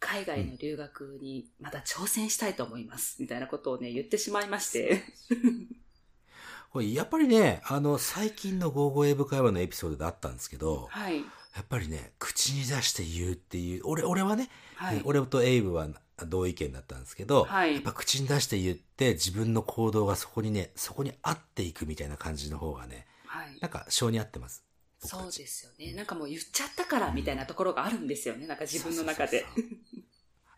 [0.01, 3.21] 海外の留学にまた挑戦したいと思います。
[3.21, 5.03] みたいなことをね、言ってしまいまして。
[6.73, 11.19] これ、やっぱりね、あの、最近のゴーゴーエブ会話のエピソードであったんですけど、はい。
[11.19, 11.23] や
[11.61, 15.01] っぱりね、口に出して言うっていう、俺、俺はね、はい。
[15.05, 15.87] 俺とエイブは
[16.17, 23.59] 同意見だったんですけど、はいやっぱ口に出して言って、自分の行動がそこにね、そこに合っていくみたいな感じの方がね、はい。
[23.59, 24.63] なんか、性に合ってます。
[25.03, 25.93] そうですよね。
[25.93, 28.45] なんかもう言っちゃったからみたいなところがあるんですよね。
[28.45, 29.49] なんか自分の中でそう。
[29.49, 29.90] そうそうそう。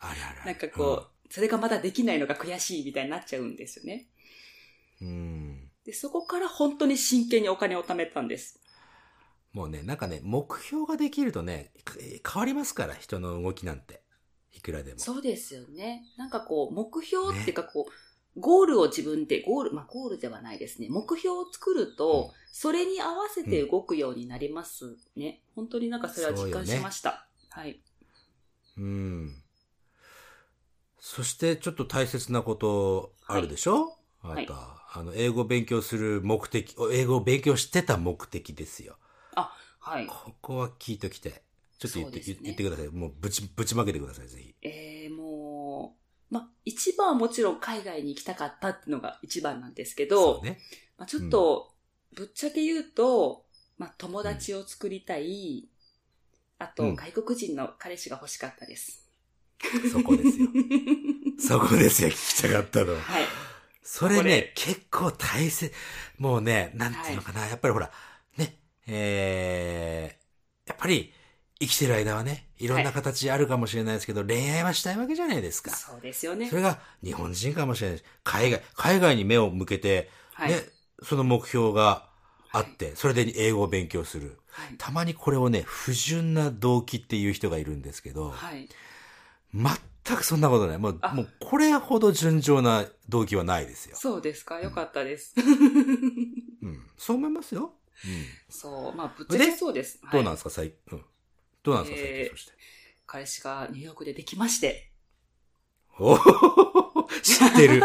[0.03, 0.45] あれあれ。
[0.45, 4.07] なんかこう、それがまだできないのが悔しいみたいになっちゃうんですよね。
[5.01, 5.07] うん。
[5.07, 5.71] うん。
[5.85, 8.59] で、そこから本当に真剣にお金を貯めたんです。
[9.51, 11.95] もうね、なんかね、目標ができるとね、か
[12.33, 14.01] 変わりますから、人の動きなんて。
[14.55, 14.99] いくらでも。
[14.99, 16.03] そうですよね。
[16.15, 20.87] なんかこう、目標っていうかこう、ゴールを自分で、ゴール、まあゴールではないですね。
[20.89, 25.41] 目標を作ると、うんそれに合わせて動くようになりますね。
[25.55, 27.27] 本当になんかそれは実感しました。
[27.49, 27.81] はい。
[28.77, 29.42] うん。
[31.05, 38.95] そして、ちょっと大切なことあるでしょ、あはいなた、あの、英語を勉強する目的、お英語を勉強してた目的ですよ。
[39.83, 40.07] はい。
[40.07, 41.43] ここは聞いときて。
[41.77, 42.87] ちょっと言って、ね言ってください。
[42.87, 44.55] もうぶち、ぶちまけてください、ぜひ。
[44.61, 45.97] えー、も
[46.31, 50.61] う、まあ、一番はもちろん海外に行きたかったっていうのが一番なんですけど、そうね。
[50.97, 51.73] まあ、ちょっと、
[52.15, 53.45] ぶっちゃけ言うと、
[53.77, 55.67] まあ、友達を作りたい、
[56.59, 59.02] あと、うん外国人の彼氏が欲しかったです。
[59.91, 60.47] そこですよ。
[61.39, 62.93] そこですよ、聞きたかったの。
[62.93, 63.25] はい。
[63.81, 65.73] それね結構大切。
[66.17, 67.91] もうね、なんていうのかな、やっぱりほら、
[68.37, 71.13] ね、えー、やっぱり、
[71.59, 75.71] 生きてる間はね、いろんな形あるかもしれないですけど、恋愛はしたいわけじゃないですか。
[75.71, 76.55] そうですよねそ。
[76.55, 80.51] れが日本人かもしれないし、海外、海外に目を向けて、はい。
[80.51, 80.61] ね、
[81.01, 82.09] その目標が
[82.51, 84.39] あって、それで英語を勉強する。
[84.49, 84.75] はい。
[84.77, 88.67] たまにこれをね、不純な動機っていう人がいるんですけど、はい。
[89.53, 90.77] 全くそんなことない。
[90.77, 93.95] もうあ、もうこれほど純情な動機はないですよ。
[93.95, 94.59] そうですか？
[94.61, 95.33] よかったです。
[95.37, 96.85] うん。
[96.97, 97.73] そう思いますよ。
[98.05, 98.25] うん。
[98.49, 98.95] そう。
[98.95, 99.99] まあ、ぶっちゃけそうです。
[100.03, 100.77] はいどうなんですか、最近。
[100.91, 101.05] うん。
[101.63, 102.51] どうなんですか、最えー近、そして。
[103.05, 104.91] 彼氏がニューヨークでできまして。
[105.99, 106.19] おお
[107.21, 107.81] 知ってる。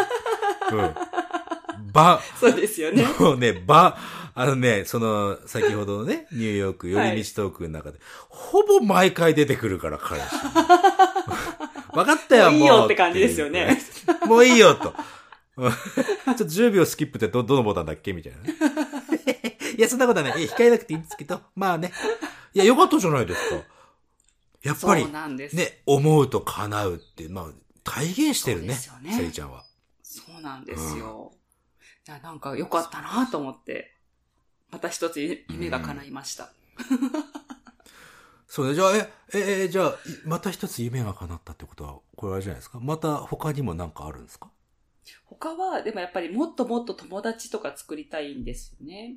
[0.72, 1.92] うん。
[1.92, 3.04] ば、そうですよね。
[3.20, 3.98] もうね、ば、
[4.34, 10.26] あのね、その、先ほどのね、ニューヨーク、寄り道トークの中で、ほぼ毎回出てくるから、彼氏。
[11.98, 12.60] 分かったよ、もう。
[12.60, 13.76] いいよって感じですよね。
[14.26, 14.94] もういいよ、と。
[15.56, 18.54] う んちょっと10秒スキップってど、どのボタンだっけみたいなね。
[19.76, 20.42] いや、そんなことはない。
[20.42, 21.92] いや控えなくていいんですけど、まあね。
[22.54, 23.56] いや、よかったじゃないですか。
[24.62, 25.06] やっぱり。
[25.06, 27.46] ね、思うと叶うって、まあ、
[27.82, 29.64] 体現してるね、そうですよねちゃんは。
[30.02, 31.32] そうなんですよ。
[32.06, 33.96] いや、なんか良かったなと思って、
[34.70, 36.52] また一つ夢夢が叶いました。
[38.48, 42.80] そうね、じゃあ、え、え、えじゃあ、いまた一つ夢が叶ったってことは、これあれじゃないですか？
[42.80, 44.50] また他にも何かあるんですか？
[45.26, 49.16] 他は、でもやっぱりもっともっと友達とか作りたいんですよね。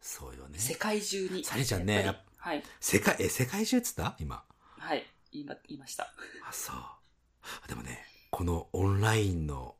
[0.00, 0.58] そうよね。
[0.58, 1.44] 世界中に。
[1.44, 2.62] サリちゃんねはい。
[2.80, 4.16] 世界、え、世界中っつった？
[4.18, 4.42] 今。
[4.78, 5.04] はい。
[5.32, 6.04] 言いま言いました。
[6.48, 6.76] あ、そう。
[7.68, 9.76] でもね、このオンラインの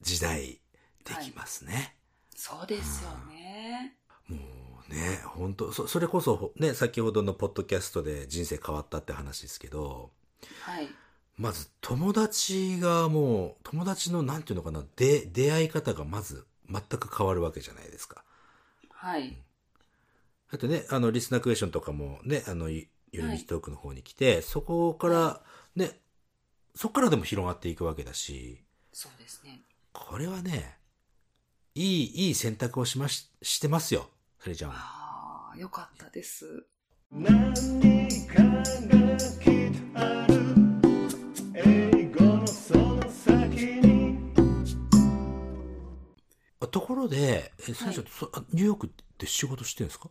[0.00, 0.60] 時代、
[1.04, 1.96] できますね。
[2.34, 3.96] そうですよね。
[4.28, 4.40] もう
[4.90, 10.10] ね、本当そ、それこそ、ね、先ほどのポッドキャストで人生変わったって話ですけど、
[10.62, 10.88] はい。
[11.36, 18.24] まず友達がもう、友達のなんていうのかな、で、出会い方がまず全く変わるわけじゃないですか。
[18.90, 19.36] はい。
[20.50, 25.40] だってね、あの、リスナークエスチョンとかもね、あの、ゆゆるみちトークの方に来て、そこから、
[25.76, 26.00] ね、
[26.74, 28.60] そこからでも広がっていくわけだし、
[28.92, 29.62] そうですね。
[29.92, 30.78] これはね、
[31.74, 34.08] いい、いい選択をしまし、してますよ。
[34.42, 35.50] それじゃあ。
[35.50, 36.64] ああ、よかったです。
[37.12, 37.28] 何
[38.26, 40.34] かがきっとある
[41.54, 44.16] 英語のその先に
[46.60, 50.08] あところで、え、それじゃ、そあニューヨークって仕事してるんですか？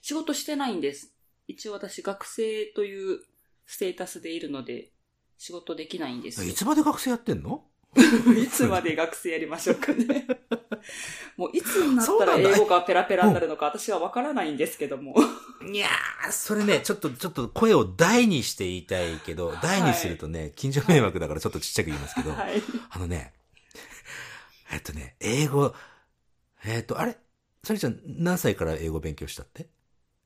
[0.00, 1.12] 仕事してないんです。
[1.46, 3.20] 一応私学生という
[3.66, 4.90] ステータスでいるので、
[5.38, 6.50] 仕事できないんですよ。
[6.50, 7.64] いつまで学生やってんの？
[8.42, 10.26] いつまで学生やりましょうかね。
[11.36, 15.14] もういつになったら英語がペラペラになるのか私はわからないんですけども。
[15.72, 22.62] いやー、それね、ちょっと、ちょっと声を大にして言いたいけど、大にするとね、近所迷惑だからちょっとちっちゃく言いますけど、はい。
[22.90, 23.32] あのね、
[24.72, 25.74] えっとね、英語、
[26.64, 27.16] えっと、あれ？
[27.64, 29.68] それちゃん何歳から英語勉強したって？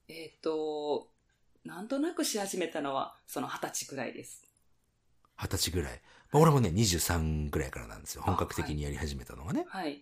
[0.09, 1.09] えっ、と、
[1.65, 4.47] なんとなくし始めたのは、その二十歳ぐらいです。
[5.37, 6.01] 二十歳ぐらい。
[6.33, 8.23] まあ俺もね、23ぐらいからなんですよ。
[8.23, 9.67] 本格的にやり始めたのがね。
[9.69, 9.93] はい。
[9.93, 9.97] は、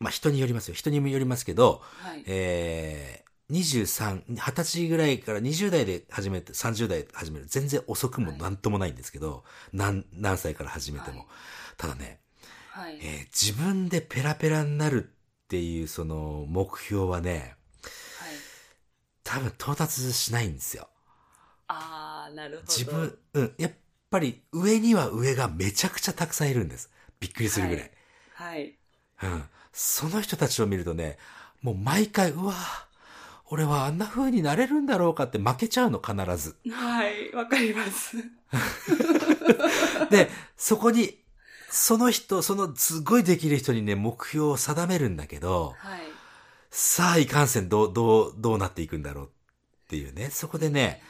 [0.00, 0.74] まあ人によりますよ。
[0.74, 2.22] 人にもよりますけど、はい。
[2.26, 7.46] えー、23、20歳ぐらいから20代で始めて、30代で始める。
[7.46, 11.18] 全然遅くもなんともないんですけど、何、何歳から始めても。
[11.18, 11.26] はい
[11.78, 12.18] ただね、
[12.70, 12.98] はい。
[13.00, 17.54] えー自分でペラペラになるっていうその目標はね、
[18.16, 18.44] はい。
[19.22, 20.88] 多分到達しないんですよ。
[21.68, 22.72] あー、なるほど。
[22.72, 23.72] 自分、うん、やっ
[24.10, 26.90] ぱり上には上がめちゃくちゃたくさんいるんです。
[27.20, 27.90] びっくりするぐらい。
[28.34, 28.77] はい。
[29.22, 29.44] うん。
[29.72, 31.18] その人たちを見るとね、
[31.62, 32.54] もう毎回、うわ
[33.50, 36.56] 俺はあんな風になれるんだろうかって負けちゃうの、必ず。
[36.70, 37.32] はい。
[37.32, 38.16] わかります。
[40.10, 41.18] で、そこに、
[41.70, 46.00] その人、そのすごいできる人にね、目標を定めるんだけど、はい。
[46.70, 49.28] さあ、いかんせん、どう、どう、どうなっていくんだろうっ
[49.88, 50.28] ていうね。
[50.30, 51.02] そこでね、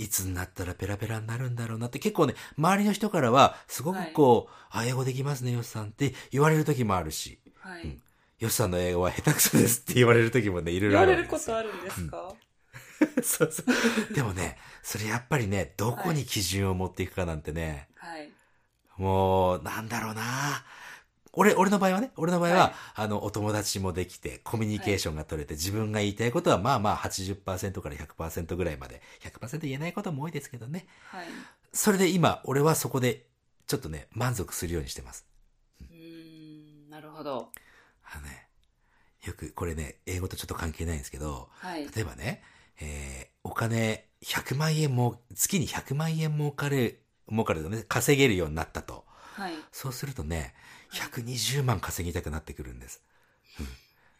[0.00, 7.82] いつになったらペラペラになるんだろうなって結構ね、周りの人からは、すごくこう、あ、英語できますね、ヨシさんって言われる時もあるし、はい。
[7.82, 8.02] うん
[8.38, 11.56] ヨシさんの英語は下手くそですって言われる時もね、 いろいろあ言われるるわけですよ。
[11.56, 12.34] ことあるんですか、
[13.22, 13.62] そうそ
[14.10, 14.14] う。
[14.14, 18.30] でもね、それやっぱりね、どこに基準を持っていくかなんてね、はい。
[18.96, 20.22] もう、なんだろうな
[21.32, 30.86] 俺、俺の場合はね、俺の場合は、はいあの、お友達もできて、コミュニケーションが取れて、自分が言いたいことは、まあまあ80%から100%ぐらいまで、100%言えないことも多いですけどね。
[31.08, 31.26] はい。
[31.72, 33.26] それで今、俺はそこで、
[33.66, 35.24] ちょっとね、満足するようにしてます。
[35.80, 37.50] うーん、なるほど。
[38.04, 38.48] あのね、
[39.24, 41.84] よく、これね、英語とちょっと関係ないんですけど、はい。
[41.84, 42.42] 例えばね、
[42.80, 49.04] えー、お金100万円も、月に100万円儲かる、儲かるとね、稼げるようになったと。
[49.70, 49.76] はい。
[49.76, 50.54] そうするとね、
[50.92, 53.02] 120万稼ぎたくなってくるんです。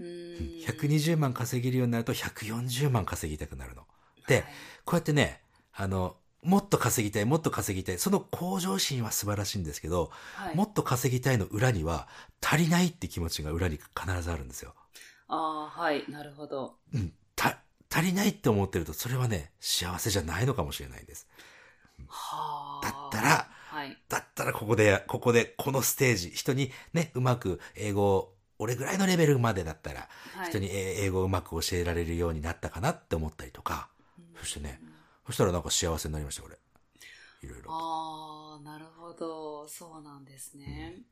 [0.01, 0.61] うーん。
[0.61, 3.83] 120万稼げるようになると140万稼ぎたくなるの。
[4.27, 4.45] で、
[4.85, 7.99] こうやってね、あの、もっと稼ぎたい、もっと稼ぎたい。
[7.99, 12.09] その向上心は素晴らしいんですけど、はい、もっと稼ぎたいの裏には、
[12.43, 14.75] 足りないって気持ちが裏に必ずあるんですよ。
[15.29, 16.05] ああ、はい。
[16.09, 16.77] なるほど。
[16.95, 17.13] うん。
[17.37, 17.59] た、
[17.91, 21.29] 足りないって思ってると、それはね、幸せじゃないのかもしれないんです。
[22.09, 22.87] はあ。
[22.87, 23.96] だったら、はい。
[24.09, 30.50] だったらここで、ここで、このステージ、人にね、うまく英語を、俺ぐらいのレベルまでだったら、はい。
[30.50, 33.88] 人にえー英語をうまく教えられるようになったかなって思ったりとか、
[34.40, 34.80] そしてね、
[35.24, 36.59] そしたらなんか幸せになりました、俺。
[37.42, 37.70] いろいろ。
[37.72, 39.68] ああ、なるほど。
[39.68, 41.02] そうなんですね。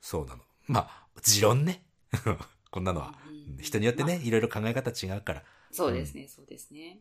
[0.00, 0.42] そうなの。
[0.66, 1.84] まあ、持論ね。
[2.70, 3.62] こんなのはうん。
[3.62, 5.42] 人によってね、まいろいろ考え方違うから。
[5.70, 7.00] そうですね、そうですね。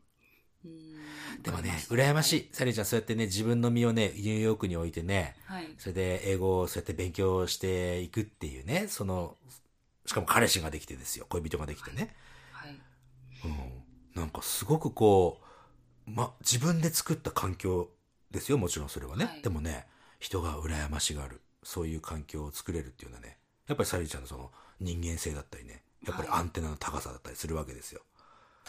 [1.42, 2.50] でもね羨ましい。
[2.52, 5.68] サリーちゃん、そうやってね、自分の身をね、ニューヨークに置いてね、はい。
[5.78, 9.36] それで英語をそうやって勉強していくっていうね、その、
[10.06, 12.16] しかも彼氏ができてですよ、恋人ができてね。
[12.52, 12.80] はい。
[13.46, 14.22] うん。
[14.22, 15.42] なんかすごくこ
[16.08, 17.90] う、ま、自分で作った環境
[18.32, 19.26] ですよ、もちろんそれはね。
[19.26, 19.88] はいでもね、
[20.20, 21.42] 人が羨ましがる。
[21.64, 28.02] そういう環境を作れるっていうのはね、やっぱりサリーちゃんのその人間性だったりね、やっぱりアンテナの高さだったりするわけですよ。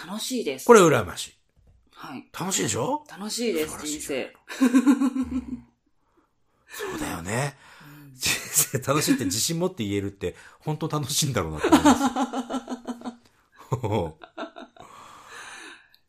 [0.05, 0.67] 楽しいです。
[0.67, 1.40] これ羨ましい。
[2.03, 2.27] はい。
[2.39, 3.05] 楽しいでしょ？
[3.11, 4.35] 楽しいです、人生。
[6.67, 7.57] そうだよね。
[8.15, 12.01] 人生楽しいって自信持って言えるって、本当楽しいんだろうなって思います。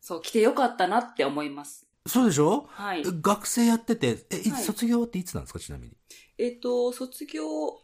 [0.00, 1.86] そう、来てよかったなって思います。
[2.06, 2.68] そうでしょ？
[2.70, 3.02] はい。
[3.04, 5.60] 学生やってて、え、いはい卒業っていつなんですか？
[5.60, 5.96] ちなみに。
[6.38, 7.78] えっ、と、卒業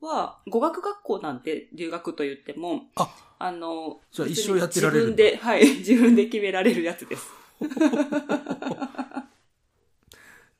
[0.00, 7.26] は、語学学校なんて留学と言っても、あ、あの、じゃあ別に一生やってられる自分で、はい、自分で決められるやつです。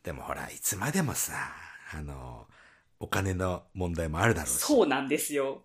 [0.03, 1.35] でもほら、いつまでもさ、
[1.93, 2.47] あの、
[3.01, 4.59] お金の問題もあるだろうし。
[4.59, 5.63] そうなんですよ。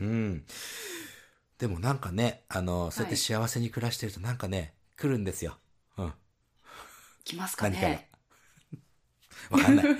[0.00, 0.44] うん。
[1.58, 5.58] でもなんかね、あの、そうやって幸せに暮らしてるとなんかね、来るんですよ。
[5.96, 6.12] うん。
[7.24, 7.86] 来ますか何か。
[9.50, 9.86] わかんない。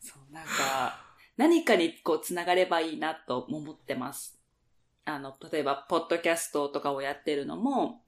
[0.00, 1.04] そう、なんか、
[1.36, 4.41] 何かにこう、つながればいいなと思ってます。
[5.04, 8.02] あの、例えば、ポッドキャストとかをやってるのも、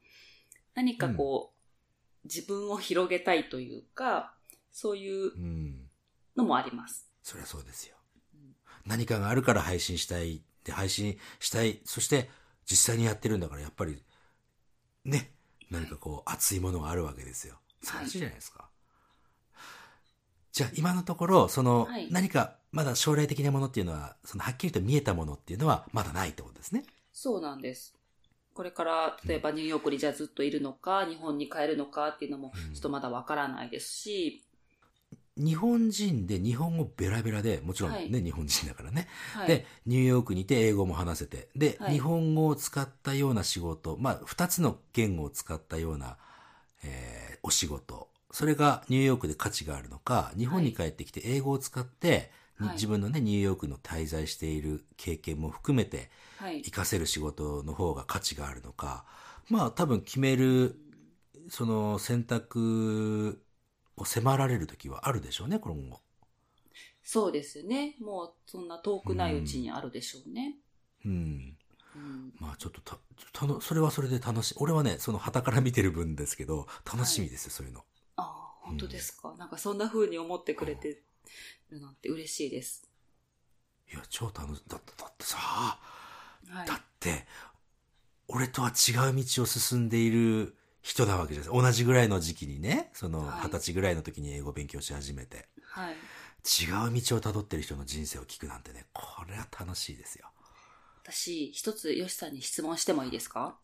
[0.74, 4.34] 何かこう、自分を広げたいというか、
[4.70, 5.90] そういううん。
[6.36, 7.08] のもあります。
[7.22, 7.96] そりゃそうですよ。
[8.86, 10.42] 何かがあるから配信したい。
[10.64, 11.80] で、配信したい。
[11.84, 12.30] そして、
[12.66, 14.02] 実際にやってるんだから、やっぱり、
[15.04, 15.32] ね、
[15.70, 17.60] 何かこう、熱いものがあるわけですよ。
[17.82, 18.68] 素晴らしいじゃないですか。
[20.54, 26.84] じゃあ、今のところ、その、はい何か、まだ将来的なものっていうのは、その、はっきりと見えたものっていうのは、まだないってことですね。
[27.12, 27.96] そうなんです。
[28.54, 34.44] これから、例えばニューヨークにじゃあずっといるのか、日本に帰るのかっていうのも、ちょっとまだわからないですし、
[35.36, 39.08] 日本人で日本語ベラベラで、もちろんね、はい日本人だからね。
[39.32, 39.48] はい。
[39.48, 46.16] で、ニューヨークにいて英語も話せて、で、はい日本語を使ったような仕事、まあ、二つの言語を使ったような、
[46.84, 56.62] えーお仕事、それがニューヨークで価値があるのか、日本に帰ってきて英語を使って、はい自分のね、ニューヨークの滞在している経験も含めて、はい。
[56.64, 59.04] 活かせる仕事の方が価値があるのか、
[59.50, 60.76] まあ多分決める、
[61.50, 63.42] その選択
[63.96, 66.00] を迫られる時はあるでしょうね、今後。
[67.04, 67.94] そうですよね。
[68.00, 70.56] もう、そんな遠くないうちにあるでしょうね。
[71.04, 71.56] うん。
[71.94, 72.32] うん。
[72.40, 72.98] まあちょっとた、
[73.32, 74.54] たの、それはそれで楽しい。
[74.58, 77.84] 俺はね、その旗から見てる分ですけど、楽しみですよ、そういうの。
[78.78, 79.34] 本当ですか？
[79.38, 81.02] なんかそんな風に思ってくれて
[81.70, 82.88] るなんて嬉しいです。
[83.92, 84.62] いや、超楽しい。
[84.68, 86.74] だって、だってさ、はいだ。
[86.74, 87.26] って、
[88.28, 91.62] 俺とは違う道を進んでいる人なわけじゃないですか。
[91.62, 95.94] 同じぐらいの時期にね、そのはい二十歳ぐらいの時に英語を勉強し始めて、はい。
[95.94, 100.28] 違う道を辿ってる人の人生を聞くなんてね、これは楽しいですよ。
[101.02, 103.58] 私、一つ、ヨシさんに質問してもいいですか？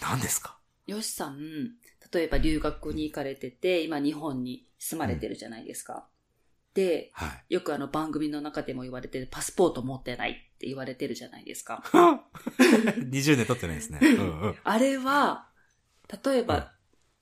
[0.00, 0.58] 何ですか？
[0.86, 1.72] ヨシさん、
[2.12, 6.06] 例えば留学に行かれてて、今日本に住まれてるじゃないですか。
[6.74, 7.54] で、はい。
[7.54, 11.82] よくあの番組の中でも言われてるパスポート持ってないって言われてるじゃないですか。
[13.10, 13.98] 20年経ってないですね。
[14.02, 14.56] うんうん。
[14.62, 15.48] あれは、
[16.24, 16.64] 例えば、うん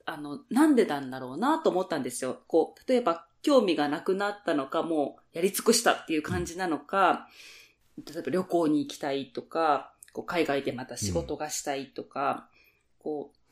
[0.07, 2.43] あの、なんでなんだろうなと思ったんですよ。
[2.47, 7.27] こう、例えば、興味がなくなったのか、もうやり尽くしたっていう感じなのか、
[7.97, 12.49] 例えば旅行に行きたいとか、こう海外でまた仕事がしたいとか、
[12.99, 13.44] こう、うん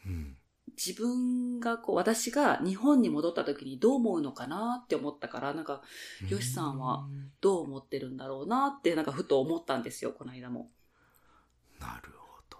[0.77, 5.81] 自分が、こう、私が日本に戻った時にどう思うのかなって思ったから、なんか、
[6.29, 7.07] よしさんは
[7.41, 10.71] どう思ってるんだろうなって、なんかふと思ったんですよ、この間も。
[11.79, 12.57] なるほど。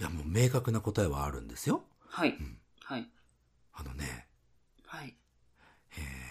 [0.00, 1.84] いや、もう明確な答えはあるんですよ。
[2.08, 2.30] はい。
[2.30, 3.08] んはい。
[3.72, 4.26] あのね、
[4.86, 5.16] はい。
[5.96, 6.24] えー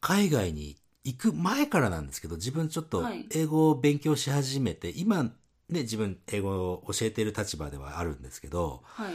[0.00, 5.30] 海外に行く前からなんですけど、自分ちょっとはい英語を勉強し始めて、今ね、
[5.80, 9.14] 自分英語を教えている立場ではあるんですけど、はい。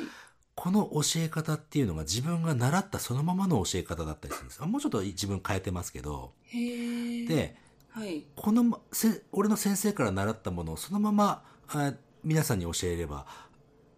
[0.60, 4.68] この教え方っていうのが自分が習ったそのままの教え方だったりするんですよ。
[4.68, 7.56] もうちょっと自分変えてますけど、で、
[7.88, 8.26] はい。
[8.36, 11.94] このま、せ俺の先生から習ったものをそのままあ
[12.26, 13.26] 皆さんに教えれば、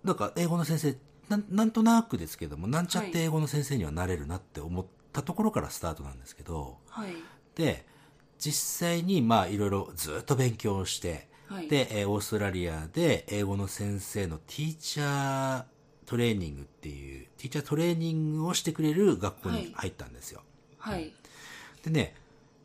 [0.03, 0.95] なんか英語の先生
[1.29, 7.15] なん、なんとなくですけども、なんちゃって英語の先生にはなれるなって思ったところからスタートなんですけど、はい。
[7.55, 7.87] で、
[8.37, 11.67] 実際にまあいろいろずっと勉強して、はい。
[11.67, 15.63] で、えーオーストラリアで英語の先生のティーチャー
[16.11, 20.41] トレーニングっていう、ティーチャートレーニングをしてくれる学校に入ったんですよ。
[20.77, 21.13] はい。
[21.83, 22.15] でね、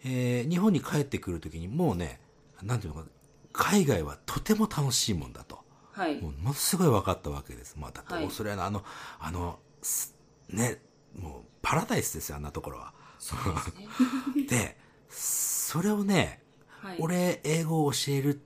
[0.04, 2.20] えー日本に帰ってくるときにもうね、
[2.62, 3.12] なんていうのかな、
[3.52, 5.60] 海外はとても楽しいもんだと。
[5.92, 6.32] はいも。
[6.42, 7.76] のすごい分かったわけです。
[7.78, 8.84] まあ、だってオはいーストラリアのあの、
[9.20, 10.16] あの、す
[10.48, 10.82] ね、
[11.16, 12.92] もうパラダイスですよ、あんなところは。
[13.18, 13.88] ですね。
[14.50, 14.76] で、
[15.08, 16.96] それをね、はい。
[16.98, 18.38] 俺、英語を教えるっ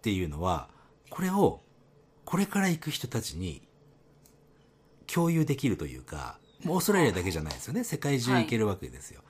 [0.00, 0.68] ていうのは、
[1.10, 1.62] これを、
[2.24, 3.66] これから行く人たちに
[5.14, 7.84] 共有できるというか、もうオーストラリアだけじゃないですよね。
[7.84, 9.20] 世界中行けるわけですよ。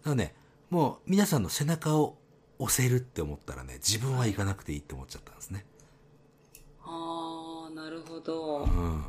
[0.00, 0.34] だからね、
[0.70, 2.16] もう皆さんの背中を
[2.58, 5.66] 押せるって思ったらね、自分は行かなくていいって思っちゃったんですね。
[6.82, 8.66] ああ、なるほどう。
[8.66, 9.04] ん。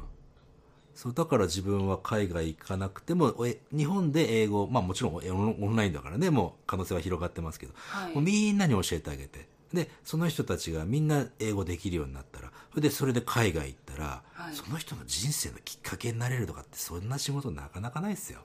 [0.94, 18.40] そう、だから自分は海外行かなくても、え日本で英語、まあもちろんえオンラインだからね、もう可能性は広がってますけど、はいもうみんなに教えてあげて、で、その人たちがみんな英語できるようになったら、でそれで海外行ったら、はいその人の人生のきっかけになれるとかって、そんな仕事なかなかないですよ。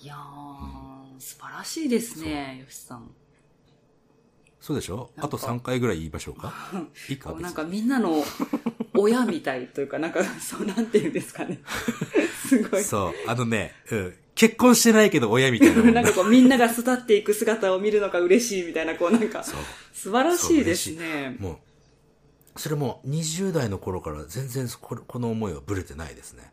[0.00, 3.10] いやー、素晴らしいですね、よしさん。
[4.60, 5.10] そうでしょ？
[5.18, 6.54] あと3回ぐらい言いましょうか？
[7.10, 8.22] いいかなんかみんなの
[8.96, 11.60] 親みたいというか、なんか、そうなんていうんですかね。
[12.48, 12.84] すごい。
[12.84, 19.42] そう、あのね、うん、結婚してないけど親みたいななんかこうみんなが育っていく姿を見るのが嬉しいみたいな、こうなんか。
[19.42, 21.36] 素晴らしいですね。
[21.40, 21.58] もう、
[22.56, 26.52] それも20代の頃から全然そここの思いはぶれてないですね。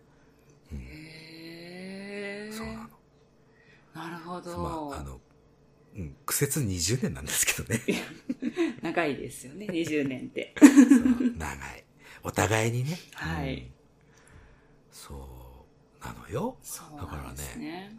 [0.74, 2.90] へーそうなの。
[3.94, 4.58] なるほど。
[4.58, 5.20] まあ、あの、
[5.96, 7.82] うん、苦節20年なんですけどね。
[8.82, 10.56] 長いですよね、20年って。
[10.60, 10.70] そう
[11.38, 11.84] 長い。
[12.24, 12.97] お互いにね。
[13.14, 13.72] はいうん
[14.91, 15.16] そ
[16.02, 16.58] う、なのよ。
[16.62, 17.97] そうだからね、ね。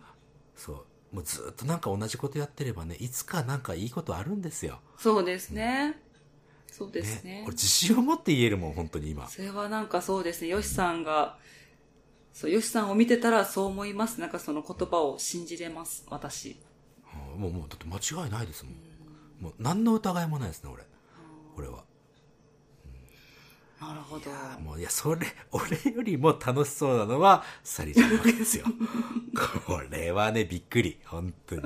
[0.55, 1.17] そう。
[1.17, 4.81] もうずっとなんか同じことやってればね、いつかなんかいいことあるんですよ。
[4.99, 5.99] そうですね。
[6.73, 7.43] そうですね。
[7.47, 9.29] 俺自信を持って言えるもん、本当に今。
[9.29, 11.39] それはなんかそうですね、よしさんが、
[12.33, 14.21] そう、よしさんを見てたらそう思います。
[14.21, 16.51] なんかその言葉を信じれます、私。
[16.51, 16.73] うん
[17.39, 18.75] もう、もう、だって間違いないですもん。
[19.41, 20.85] もう、何の疑いもないですね、俺。
[21.57, 21.85] 俺は。
[23.81, 24.31] なるほど。
[24.61, 28.67] もう、いや、それ、俺よりも楽しそうなのは、サリちゃんなわけですよ。
[29.67, 31.01] これはね、びっくり。
[31.05, 31.63] 本当に。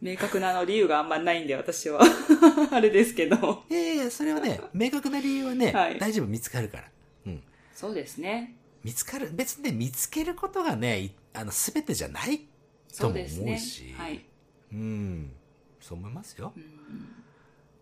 [0.00, 2.00] 明確なあの理由があんまないんで、私は。
[2.70, 3.64] あれですけど。
[3.68, 6.90] いやいや、それはね、 明確な理由はね、はい大丈夫、見つかるから。
[7.26, 7.42] うん。
[7.74, 8.56] そうですね。
[8.84, 12.46] 見つかる、別にね、見つけることがね、いあの、すべてじゃない
[12.96, 13.92] とも思うし。
[13.96, 14.24] はい、
[14.72, 15.32] うん。
[15.80, 16.52] そう思いますよ。
[16.56, 17.24] うん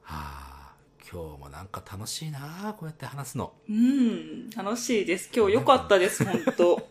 [0.07, 3.53] はあ、今日もなんか楽しいなこうやって話すの。
[3.69, 5.29] うん、楽しいです。
[5.35, 6.89] 今日良かったです、本当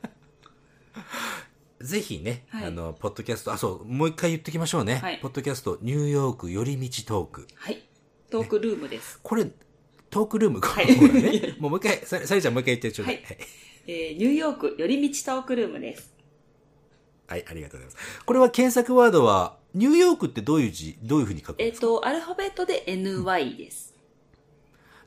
[1.86, 4.96] ぜひね、はいあの、ポッドキャスト、あ、そう、もう一回言ってきましょうね。
[4.96, 7.48] はいポッドキャスト、ニューヨーク寄り道トーク。
[7.56, 7.84] はい。
[8.30, 9.20] トークルームです。
[9.22, 9.46] これ、
[10.10, 10.62] トークルーム？
[10.62, 10.70] か。
[10.70, 10.88] はい。
[11.60, 13.16] もう一回、ささりちゃんもう一回言ってちょうだい。
[13.16, 13.38] はい
[13.88, 16.16] えー、ニューヨーク寄り道トークルームです。
[17.28, 18.26] はい、ありがとうございます。
[18.26, 23.94] これは検索ワードは、ニューヨークってどういう字、どういうふうに書くんえっ、ですか、と、アルファベットで NY です。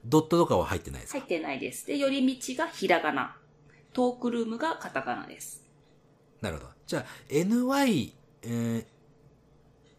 [0.04, 1.86] ドットとかは入ってないですか、入ってないです。
[1.86, 3.36] で、寄り道がひらがな。
[3.92, 5.67] トークルームがカタカナです。
[6.40, 6.70] なるほど。
[6.86, 8.12] じゃあ、NY、
[8.42, 8.84] えー、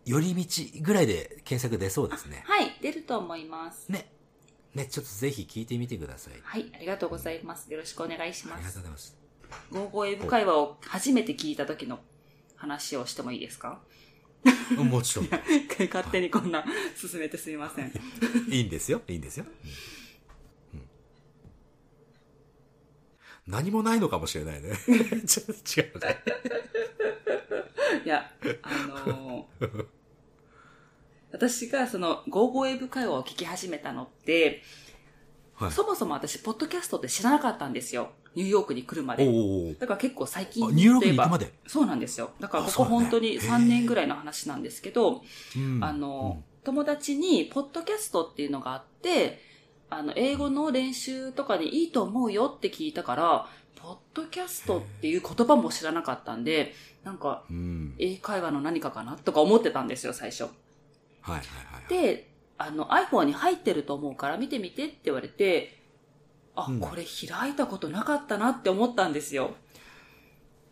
[0.06, 2.44] 寄り道ぐらいで検索出そうですね。
[2.48, 3.90] はい、出ると思います。
[3.92, 4.12] ね。
[4.74, 6.34] ね、ちょっとぜひ聞いてみてください。
[6.44, 7.72] はい、ありがとうございます。
[7.72, 8.84] よろしくお願いしますありがとうご。
[8.84, 9.18] ざいます。
[9.72, 12.00] ゴーゴーエブ会話を初めて聞いた時の
[12.56, 13.82] 話をしてもいいですか？
[14.78, 15.28] うんもちろん。
[15.92, 16.64] 勝手にこんな
[16.96, 17.92] 進めてすみません。
[18.50, 19.02] いいんですよ。
[19.08, 19.46] いいんですよ。
[19.46, 19.99] うんうん
[23.50, 24.70] 何もないのかもしれないね。
[25.26, 26.18] ちょっと違うね。
[28.06, 28.32] いや、
[28.62, 29.86] あのー
[31.32, 34.64] 私がその、ゴーゴーエブ会話を聞き始めたのって、
[35.54, 35.72] はい。
[35.72, 38.12] そもそも私、ポッドキャストって知らなかったんですよ。
[38.36, 39.26] ニューヨークに来るまで。
[39.80, 41.54] だから結構最近あニューヨークに行くまで？
[41.68, 42.32] そうなんですよ。
[42.40, 45.24] だからここ本当に3年ぐらいの話なんですけど、
[45.56, 49.40] うんあの、友達に、ポッドキャストっていうのがあって、
[49.90, 56.74] あの、英語の練習とかにいいと思うよって聞いたから、ポッドキャストっていう言葉も知らなかったんで、
[57.04, 57.44] なんか。
[57.98, 60.44] 英会話の何かかなとか思ってたんですよ、最初。
[60.44, 60.52] はい
[61.32, 62.14] はいはいはい。
[62.14, 65.80] で、あの iPhone に入ってると思うから見てみてって言われて、
[66.56, 69.56] あ、うんこれ開いたことなかったなって思ったんですよ。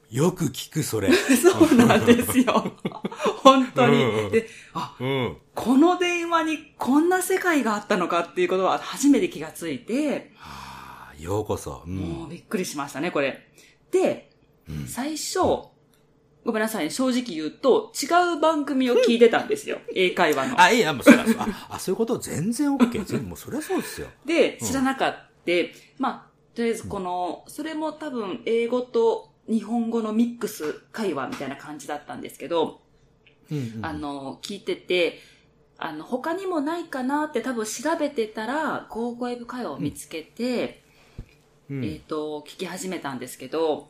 [0.09, 1.11] よく聞く、それ。
[1.13, 2.73] そうなんですよ。
[3.43, 4.31] 本当にうん。
[4.31, 5.37] で、あ、うん。
[5.53, 11.83] この電話にこんな世界があったのかっていうことは初めて気がついて、はあ、ようこそ。
[11.85, 11.95] うん。
[11.95, 13.47] もうびっくりしましたね、これ。
[13.91, 14.29] で、
[14.69, 15.39] うん最初、
[16.45, 19.79] ごめんなさいね、正直言うと、違う番組を聞いてたんですよ。
[19.93, 20.61] 英会話の。
[20.61, 22.91] あ、いいや、もうそあ、あそういうこと全然 OK。
[22.91, 24.07] 全然もうそれはそうですよ。
[24.25, 25.27] で、知らなかった。
[25.97, 32.81] まあ、とりあえずこの、それも多分英語と日本語のミックス会話みたいな感じだったんですけど、
[33.51, 35.19] うん、あ、の、聞いてて、
[35.77, 40.83] あの、他にもないかなって多分調べてたら、ゴーゴーエブ会話を見つけて、
[41.69, 43.89] うん、えっ、と、聞き始めたんですけど、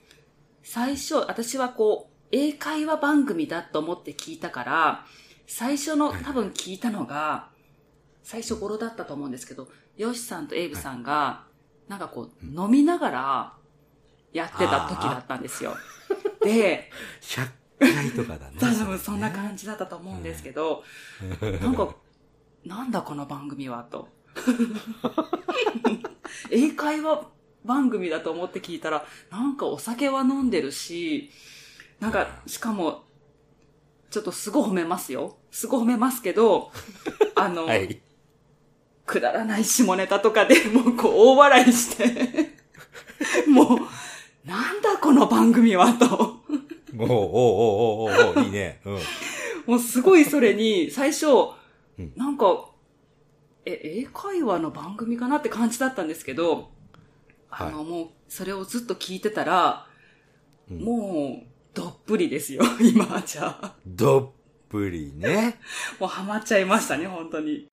[0.64, 5.06] 最初、私はこう、英会話番組だと思って聞いたから、
[5.48, 6.24] 最初のはい。
[6.24, 7.50] 多分聞いたのが、
[8.22, 11.46] 最初頃だったと思うんですけど、ヨシさんとエイブさんが、
[11.88, 13.54] なんかこう、飲みながら
[14.34, 15.76] やってた時だったんですよ。
[16.44, 16.90] で、
[17.22, 17.50] 100
[17.80, 18.58] 回とかだね。
[18.60, 20.84] 多分そんな感じだったと思うんですけど、
[21.62, 21.96] なんか、
[22.66, 24.10] なんだこの番組はと。
[26.52, 27.28] 英会話
[27.66, 31.30] 番組だと思って聞いたら、なんかお酒は飲んでるし、
[32.00, 33.04] なんか、しかも、
[34.10, 35.38] ちょっとすごい褒めますよ。
[35.52, 36.72] すごい褒めますけど、
[37.36, 38.02] あの、はい。
[39.06, 42.58] くだらない下ネタとかでもうこう大笑いして、
[43.48, 43.80] もう、
[44.48, 46.38] なんだこの番組はと。
[46.98, 48.80] おうおうおうおうおうおういいね。
[48.86, 49.00] うん。
[49.66, 51.28] もうすごいそれに、最初、
[52.00, 52.70] うんなんか、
[53.66, 56.72] え、英会話の番組かなって感じだったんですけど、
[57.50, 59.86] あの、もう、それをずっと聞いてたら、
[60.72, 63.76] うんもう、どっぷりですよ、 今、じゃあ。
[63.86, 64.32] どっ
[64.70, 65.60] ぷりね。
[66.00, 67.70] もうハマっちゃいましたね、本当に。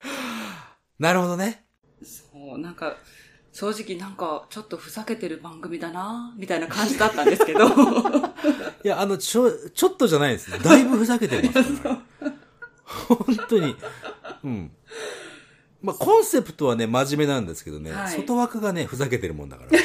[0.98, 1.66] なるほどね。
[2.02, 2.96] そう、なんか、
[3.54, 7.60] 正直なんか、ちょっとふざけてる番組だなみたいな感じだったんですけど、
[8.84, 10.58] いや、あの、ちょ、ちょっとじゃないですね。
[10.58, 12.32] だいぶふざけてます から。
[12.84, 13.76] 本当に。
[14.42, 14.72] うん。
[15.82, 19.70] まあ、コンセプトはね、真面目なんですけどね、はい外枠がね、ふざけてるもんだから。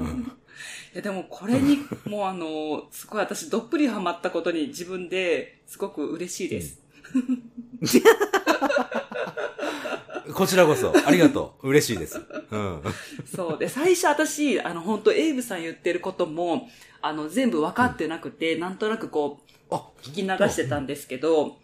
[0.00, 0.32] うん
[0.94, 6.82] いやでもこれに、もうあの、すごい私どっぷりハマったことに自分ですごく嬉しいです。
[10.34, 11.68] こちらこそ、ありがとう。
[11.68, 12.20] 嬉しいです。
[12.50, 12.82] うん。
[13.34, 13.58] そう。
[13.58, 16.68] で、最初私、あの、本当エイブさん言ってることも、
[17.00, 21.56] あの、全部分かってなくて、なんとなくこう、あ、聞き流してたんですけど、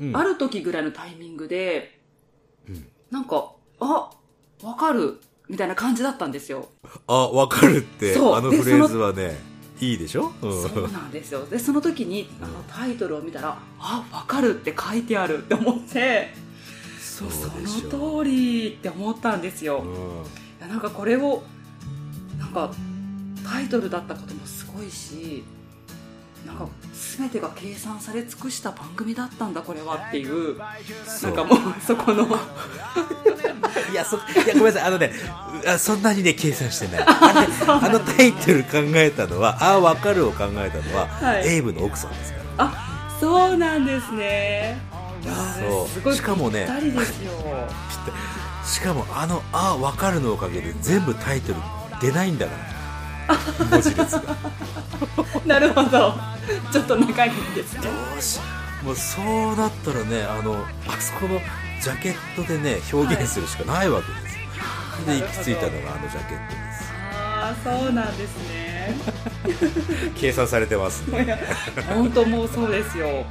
[0.00, 2.00] うんある時ぐらいのタイミングで、
[2.68, 4.10] うんなんか、あ、
[4.62, 6.68] わかる、みたいな感じだったんですよ。
[7.06, 9.36] あ、わかるって、あのフレーズはね、
[9.80, 10.32] いいでしょ？
[10.42, 11.44] うんそうなんですよ。
[11.44, 16.32] で、その時に、あの、タイトルを見たら、あ、わかるって書いてあるって思って、
[17.20, 17.96] そうそ。
[17.96, 19.78] の通りって思ったんですよ。
[19.78, 21.42] うんいやなんかこれを
[22.38, 22.70] なんか
[23.50, 25.42] タイトルだったこともすごいし
[26.46, 26.68] なんか
[27.18, 32.26] 全てが計算され尽くした番組だったんだこれはっていうなんかもうそこの
[33.90, 34.82] いや、そ、いや、ごめんなさい。
[34.84, 35.12] あのね、
[35.66, 37.04] あそんなにね、計算してない。
[37.06, 42.44] あのタイトル考えたのは、ああ、わかるを考えたのは、はいエイブの奥さんですから。
[42.66, 44.80] あそうなんですね
[45.22, 47.32] そうしかもねぴったりですよ
[48.64, 51.58] しかも、あの、ああ、わかるのおかげで、全部タイトル
[52.00, 52.52] 出ないんだか
[53.28, 53.66] ら。
[53.66, 54.22] 文字列が。
[55.46, 56.14] なるほど
[56.72, 58.38] ちょっと長いんですねよし。
[58.84, 61.40] もう、そうなったらね、あの、あそこの
[61.82, 64.40] ジャケットでね、表現するしかないわけですよ。
[65.06, 66.92] で、行き着いたのがあのジャケットです。
[67.12, 68.94] ああそうなんですね
[70.14, 71.40] 計算されてますね。
[71.88, 73.24] 本当もうそうですよ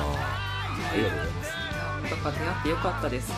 [0.00, 1.52] ありがとうございます。
[2.10, 3.32] だから出会ってよかったです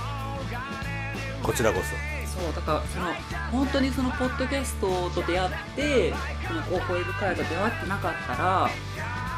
[1.42, 3.14] こちらこそうだからその
[3.52, 6.12] 本当にそのポッドキャストと出会って
[6.48, 8.68] この高校英語会と出会ってなかったら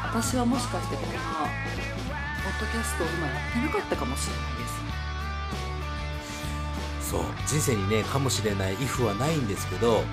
[0.09, 4.65] 私はもしかしてこんなポッドキャストを今やってなかったかもしれないで
[7.05, 7.17] すそ。
[7.17, 7.25] そう。
[7.45, 10.03] 人生にね、かもしれない if はないんですけど、はい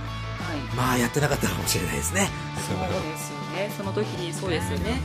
[0.76, 2.28] まあ、やってなかったかもしれないですね。
[2.56, 5.00] そうですよねその時にそうですよね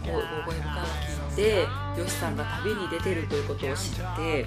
[0.00, 0.86] こう高校英語会を
[1.30, 4.46] 聞いてよしさんが旅に出てるということを知って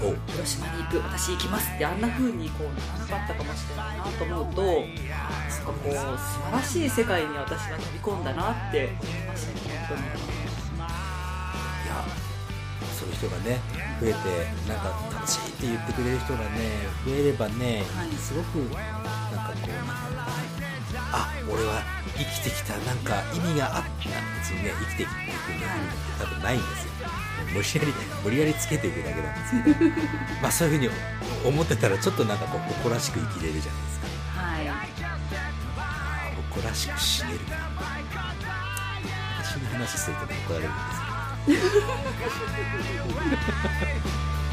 [0.00, 0.14] お。
[0.30, 4.84] 広島に行く私行きますってあんな風にこうならなかったかもしれないなと思うとなんか
[5.66, 8.96] こう素晴らしい世界に私は飛び込んだなって思い
[9.26, 12.04] ましたね本いや、
[12.92, 13.58] そういう人がね、
[14.00, 14.16] 増えて、
[14.68, 16.46] なんか楽しいって言ってくれる人がね、
[17.06, 18.10] 増えればね、はい。
[18.12, 20.47] すごく、なんかこう、
[21.12, 21.82] あ、俺は
[22.16, 23.88] 生きてきた、なんか意味があった、
[24.38, 25.24] 別にね、生きていくね、
[26.18, 26.92] 多分ないんですよ。
[27.54, 27.92] 無理やり、
[28.24, 29.34] 無理やりつけていくだけなん
[29.64, 29.90] ですけど、
[30.42, 30.90] まあそういうふうに
[31.46, 34.06] 思ってたら、ちょっとなんかこう、誇らしく生きれるじゃないですか。
[34.40, 34.68] はい。
[34.68, 34.86] あ
[36.50, 37.38] 誇らしく死ねる。
[37.38, 37.56] か
[39.42, 40.80] 私の話するとね怒られるんで
[41.54, 41.88] すけど。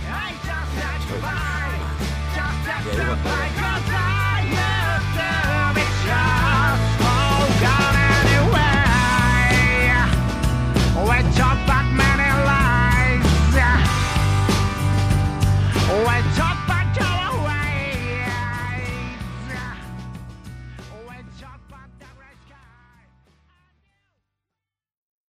[2.85, 4.04] いやよかったね